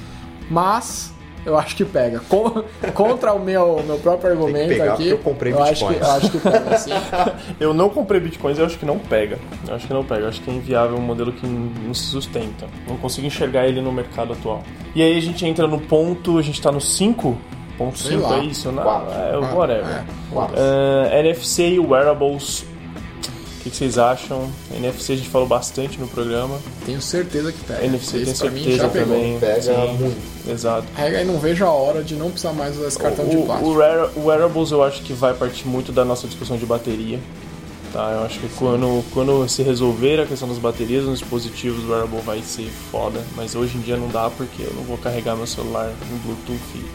[0.49, 1.11] Mas
[1.45, 2.19] eu acho que pega.
[2.27, 6.01] Com- contra o meu, meu próprio argumento pegar, aqui, eu comprei acho que, Bitcoins.
[6.01, 6.91] eu acho que pega sim.
[7.59, 9.37] Eu não comprei bitcoins e eu acho que não pega.
[9.67, 10.21] Eu acho que não pega.
[10.23, 12.65] Eu acho que é inviável um modelo que não se sustenta.
[12.87, 14.63] Não consigo enxergar ele no mercado atual.
[14.95, 17.37] E aí a gente entra no ponto, a gente tá no 5?
[17.77, 18.37] Ponto Sei 5 lá.
[18.37, 18.71] é isso?
[18.71, 19.13] Não, Quatro.
[19.13, 19.85] é, whatever.
[19.85, 20.03] é.
[20.31, 20.55] Quatro.
[20.57, 22.65] Ah, NFC e wearables.
[23.65, 24.47] O que, vocês acham?
[24.75, 26.59] NFC a gente falou bastante no programa.
[26.85, 27.83] Tenho certeza que pega.
[27.83, 29.39] NFC Esse tem certeza também.
[29.39, 30.17] Pega Sim, muito.
[30.47, 30.85] Exato.
[30.95, 33.67] E não vejo a hora de não precisar mais usar esse cartão de O, plástico.
[33.71, 37.19] o, wear- o wearables eu acho que vai partir muito da nossa discussão de bateria.
[37.91, 41.87] Tá, eu acho que quando, quando se resolver a questão das baterias nos dispositivos, o
[41.89, 43.19] wearable vai ser foda.
[43.35, 46.85] Mas hoje em dia não dá porque eu não vou carregar meu celular no Bluetooth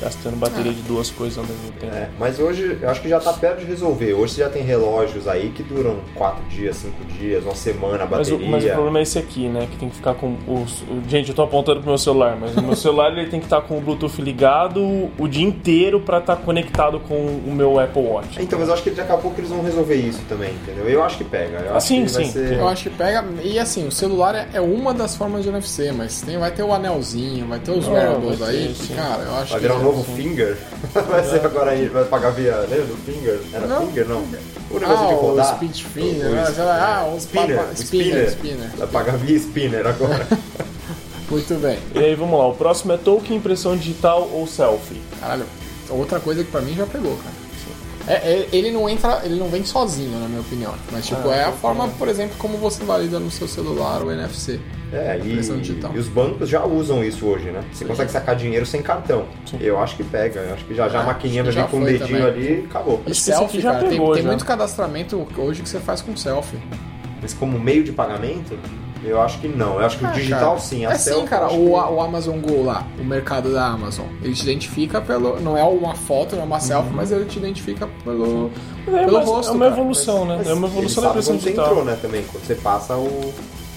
[0.00, 1.94] gastando bateria de duas coisas ao mesmo tempo.
[1.94, 4.14] É, mas hoje eu acho que já tá perto de resolver.
[4.14, 8.06] Hoje você já tem relógios aí que duram 4 dias, 5 dias, uma semana a
[8.06, 8.50] Mas o, bateria.
[8.50, 9.66] mas o problema é esse aqui, né?
[9.70, 10.84] Que tem que ficar com os.
[11.08, 13.60] Gente, eu tô apontando pro meu celular, mas o meu celular ele tem que estar
[13.62, 18.40] com o Bluetooth ligado o dia inteiro pra estar conectado com o meu Apple Watch.
[18.40, 20.88] Então, mas eu acho que daqui a pouco eles vão resolver isso também, entendeu?
[20.88, 21.58] Eu acho que pega.
[21.58, 22.30] Eu Ah, acho sim, que vai sim.
[22.32, 22.52] ser...
[22.52, 23.24] Eu acho que pega.
[23.42, 26.62] E assim, o celular é- é uma das formas de NFC, mas tem, vai ter
[26.62, 28.74] o anelzinho, vai ter os Ah, wearables aí.
[28.78, 29.66] que, cara, eu acho Vai que.
[29.66, 30.56] virar um novo Finger?
[30.92, 32.56] vai ser agora aí, vai pagar via.
[32.68, 33.40] Lembra do Finger?
[33.52, 33.86] Era Não.
[33.86, 34.18] Finger, não?
[34.70, 35.54] O negócio Ah, de o rodar.
[35.56, 36.42] speed spinner, O- né?
[36.48, 38.70] o- Sei lá, ah, o spinner, papa- o spinner, spinner.
[38.76, 40.26] Vai pagar via spinner agora.
[41.30, 41.78] Muito bem.
[41.94, 42.48] E aí, vamos lá.
[42.48, 45.00] O próximo é token, impressão digital ou selfie?
[45.20, 45.44] Caralho,
[45.90, 47.37] outra coisa que pra mim já pegou, cara.
[48.08, 50.74] É, é- ele não entra, ele não vem sozinho, na minha opinião.
[50.90, 54.10] Mas tipo, Ah, é a forma, por exemplo, como você valida no seu celular o
[54.10, 54.58] NFC.
[54.90, 55.92] É, e, Impressão digital.
[55.94, 57.60] e os bancos já usam isso hoje, né?
[57.70, 59.26] Você consegue sacar dinheiro sem cartão.
[59.60, 60.40] Eu acho que pega.
[60.40, 62.22] Eu acho que já, já a Ah, maquininha vai vir com o dedinho também.
[62.24, 63.02] ali acabou.
[63.06, 64.28] E selfie, já cara, tem, pegou, tem já.
[64.30, 66.56] muito cadastramento hoje que você faz com selfie.
[67.20, 68.58] Mas como meio de pagamento,
[69.08, 69.74] eu acho que não.
[69.74, 70.86] Eu acho que o Ah, digital cara, sim.
[70.86, 71.46] A é sim, cara.
[71.46, 75.40] O, que- o Amazon Go lá, o mercado da Amazon, ele te identifica pelo.
[75.40, 78.50] Não é uma foto, não é uma selfie, mas ele te identifica pelo,
[78.86, 79.50] Mas é, pelo mas rosto.
[79.52, 79.80] é uma cara.
[79.80, 80.34] evolução, né?
[80.38, 81.66] Mas É uma evolução da impressão quando você digital.
[81.66, 82.24] entrou, né, também.
[82.30, 83.32] Quando você passa o...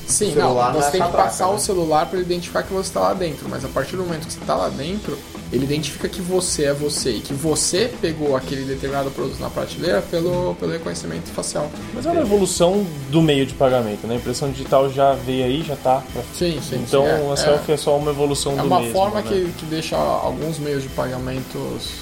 [0.07, 1.53] Sim, não, você é tem que passar né?
[1.53, 4.27] o celular para ele identificar que você está lá dentro, mas a partir do momento
[4.27, 5.17] que você está lá dentro,
[5.53, 10.01] ele identifica que você é você e que você pegou aquele determinado produto na prateleira
[10.01, 11.69] pelo, pelo reconhecimento facial.
[11.93, 14.15] Mas é uma evolução do meio de pagamento, né?
[14.15, 16.03] A impressão digital já veio aí, já tá.
[16.13, 16.75] pra- Sim, sim.
[16.77, 19.27] Então sim, a selfie é, só uma evolução é, do é uma mesmo, forma né?
[19.27, 22.01] que, que deixa alguns meios de pagamentos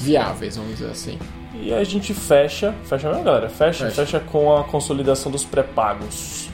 [0.00, 1.18] viáveis, vamos dizer assim.
[1.60, 3.48] E a gente fecha, fecha mesmo, galera?
[3.48, 3.94] Fecha, Fecha.
[4.04, 6.48] fecha com a consolidação dos pré-pagos.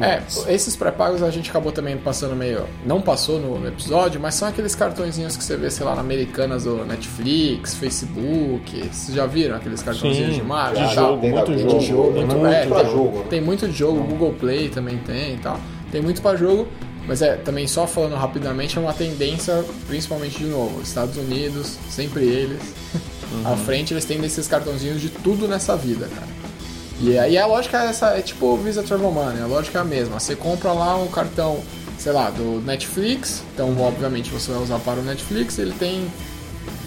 [0.00, 2.64] É, esses pré-pagos a gente acabou também passando meio.
[2.84, 6.00] Não passou no, no episódio, mas são aqueles cartõezinhos que você vê, sei lá, na
[6.00, 8.88] Americanas do Netflix, Facebook.
[8.92, 10.86] Vocês já viram aqueles cartõezinhos Sim, de marca?
[10.86, 11.78] de jogo, Tem muito jogo.
[11.78, 13.18] de jogo, tem muito, muito é, pra tem, jogo.
[13.18, 13.24] né?
[13.30, 15.58] tem muito de jogo, Google Play também tem e tal.
[15.90, 16.68] Tem muito pra jogo,
[17.08, 22.24] mas é também só falando rapidamente, é uma tendência, principalmente de novo, Estados Unidos, sempre
[22.24, 22.60] eles.
[23.44, 26.26] À frente eles têm desses cartãozinhos de tudo nessa vida, cara.
[27.00, 29.80] E aí a lógica é essa, é tipo o Visa Travel Money, a lógica é
[29.80, 30.20] a mesma.
[30.20, 31.60] Você compra lá um cartão,
[31.98, 36.10] sei lá, do Netflix, então obviamente você vai usar para o Netflix, ele tem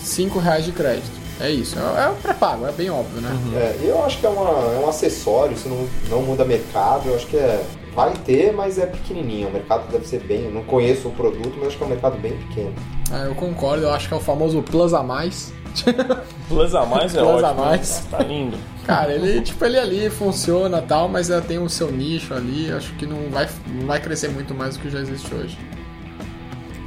[0.01, 1.23] 5 reais de crédito.
[1.39, 3.31] É isso, é, é pré-pago, é bem óbvio, né?
[3.55, 7.15] É, eu acho que é, uma, é um acessório, isso não, não muda mercado, eu
[7.15, 7.63] acho que é.
[7.95, 9.49] Vai ter, mas é pequenininho.
[9.49, 10.45] O mercado deve ser bem.
[10.45, 12.73] eu Não conheço o produto, mas acho que é um mercado bem pequeno.
[13.11, 15.53] É, eu concordo, eu acho que é o famoso Plus a mais.
[16.47, 17.47] Plus a mais é Plus ótimo.
[17.47, 18.03] a mais.
[18.09, 18.57] Tá lindo.
[18.85, 22.69] Cara, ele, tipo, ele ali funciona e tal, mas ela tem o seu nicho ali,
[22.71, 25.57] acho que não vai, não vai crescer muito mais do que já existe hoje.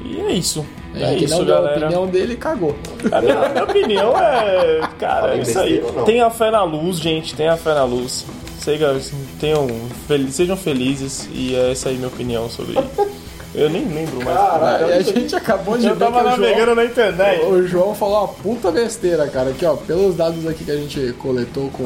[0.05, 0.65] E é isso.
[0.95, 1.81] É, É que isso, não deu a galera.
[1.87, 2.77] opinião dele cagou.
[3.11, 4.81] A minha, a minha opinião é.
[4.99, 5.83] Cara, é isso aí.
[6.05, 7.35] Tenha fé na luz, gente.
[7.35, 8.25] Tenha fé na luz.
[8.59, 8.97] Sejam,
[9.41, 9.67] tenham,
[10.07, 11.29] fel- sejam felizes.
[11.33, 12.75] E é essa aí minha opinião sobre.
[13.57, 14.37] Eu nem lembro mais.
[14.37, 17.45] Caralho, e a gente acabou de eu ver tava que o navegando João, na internet.
[17.47, 19.51] o João falou uma puta besteira, cara.
[19.51, 21.85] Aqui, ó, pelos dados aqui que a gente coletou com,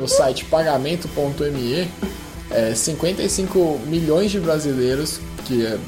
[0.00, 1.88] no site pagamento.me,
[2.50, 5.78] é, 55 milhões de brasileiros que é,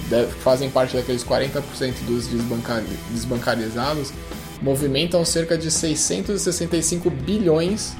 [0.42, 1.60] fazem parte daqueles 40%
[2.06, 4.12] dos desbanca- desbancarizados
[4.60, 7.94] movimentam cerca de 665 bilhões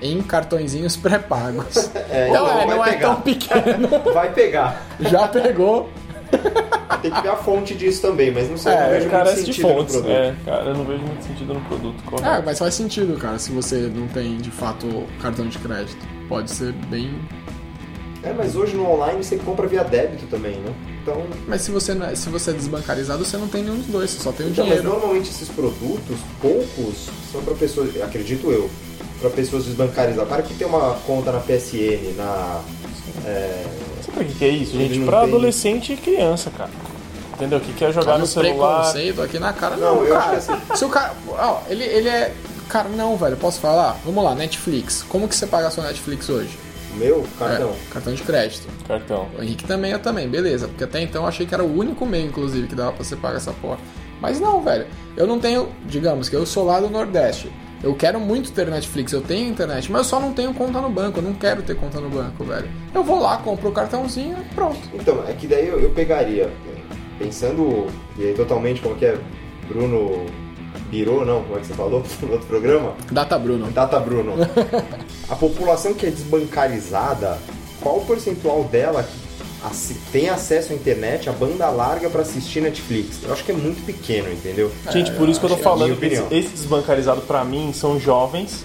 [0.00, 1.90] em cartõezinhos pré-pagos.
[2.10, 3.06] É, então, então é, vai não é pegar.
[3.14, 3.88] tão pequeno.
[4.14, 4.86] Vai pegar.
[5.00, 5.90] Já pegou.
[7.02, 9.36] Tem que ver a fonte disso também, mas não sei, É, não vejo Cara, muito
[9.38, 9.94] de sentido no fontes.
[9.96, 10.12] produto.
[10.12, 12.02] É, cara, eu não vejo muito sentido no produto.
[12.04, 12.28] Correto.
[12.28, 16.04] Ah, mas faz sentido, cara, se você não tem de fato cartão de crédito.
[16.28, 17.14] Pode ser bem.
[18.24, 20.74] É, mas hoje no online você compra via débito também, né?
[21.02, 24.10] Então, Mas se você, é- se você é desbancarizado, você não tem nenhum dos dois,
[24.10, 24.98] você só tem o então, mas dinheiro.
[24.98, 28.68] normalmente esses produtos, poucos, são para pessoas, acredito eu,
[29.20, 30.26] para pessoas desbancarizadas.
[30.26, 32.60] O cara que tem uma conta na PSN, na.
[33.24, 33.64] É,
[34.18, 35.00] Sabe o que que é isso, gente?
[35.04, 36.70] Pra tem- adolescente e criança, cara.
[37.34, 37.60] Entendeu?
[37.60, 38.76] Que quer jogar Olha no o celular.
[38.80, 39.76] preconceito aqui na cara.
[39.76, 40.36] Não, Não, eu cara.
[40.36, 41.12] acho que assim- Se o cara.
[41.28, 42.34] Ó, ele, ele é.
[42.68, 43.96] Cara, não, velho, posso falar?
[44.04, 45.04] Vamos lá, Netflix.
[45.08, 46.50] Como que você paga a sua Netflix hoje?
[46.92, 47.68] o meu cartão.
[47.70, 48.66] É, cartão de crédito.
[48.88, 49.28] Cartão.
[49.38, 50.66] O Henrique também, eu também, beleza.
[50.66, 53.14] Porque até então eu achei que era o único meio, inclusive, que dava pra você
[53.14, 53.78] pagar essa porra.
[54.20, 54.86] Mas não, velho.
[55.16, 55.68] Eu não tenho.
[55.86, 57.52] Digamos que eu sou lá do Nordeste.
[57.82, 60.90] Eu quero muito ter Netflix, eu tenho internet, mas eu só não tenho conta no
[60.90, 61.18] banco.
[61.18, 62.68] Eu não quero ter conta no banco, velho.
[62.92, 64.80] Eu vou lá, compro o cartãozinho e pronto.
[64.92, 66.50] Então, é que daí eu, eu pegaria,
[67.18, 67.86] pensando
[68.18, 69.18] e aí, totalmente como que é
[69.68, 70.26] Bruno
[70.90, 72.94] Birô, não, como é que você falou no outro programa?
[73.12, 73.70] Data Bruno.
[73.70, 74.34] Data Bruno.
[75.28, 77.38] a população que é desbancarizada,
[77.80, 79.27] qual o percentual dela que
[80.12, 83.18] tem acesso à internet, a banda larga pra assistir Netflix?
[83.24, 84.70] Eu acho que é muito pequeno, entendeu?
[84.90, 88.64] Gente, por isso que eu tô é falando que esse, desbancarizado pra mim são jovens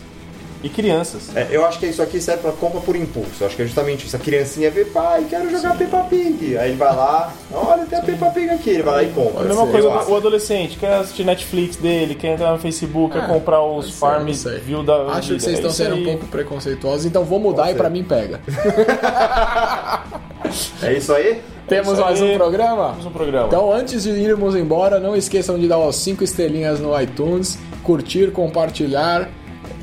[0.63, 1.35] e crianças.
[1.35, 3.31] É, eu acho que isso aqui serve pra compra por impulso.
[3.41, 4.15] Eu acho que é justamente isso.
[4.15, 6.57] A criancinha vê, pai, quero jogar Peppa Pig.
[6.57, 8.69] Aí ele vai lá, olha, tem a Peppa Pig aqui.
[8.69, 9.41] Ele vai lá e compra.
[9.41, 13.27] A mesma coisa, o adolescente quer assistir Netflix dele, quer entrar no Facebook, quer É,
[13.27, 15.35] comprar os farms view da Acho vida.
[15.35, 16.01] que vocês É estão sendo aí.
[16.01, 17.91] um pouco preconceituosos, então vou mudar Pode e pra ser.
[17.93, 18.39] mim pega.
[20.81, 21.41] É isso aí?
[21.67, 22.89] Temos isso mais um programa?
[22.89, 23.47] Temos um programa.
[23.47, 28.31] Então, antes de irmos embora, não esqueçam de dar as 5 estrelinhas no iTunes, curtir,
[28.31, 29.29] compartilhar,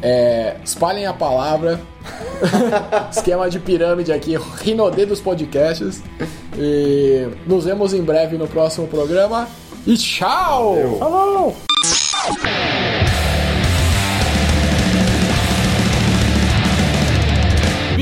[0.02, 1.80] é, espalhem a palavra.
[3.10, 6.02] Esquema de pirâmide aqui, Rinodê dos podcasts.
[6.56, 9.48] E nos vemos em breve no próximo programa.
[9.86, 10.74] E tchau!
[10.74, 10.98] Valeu.
[10.98, 11.56] Falou!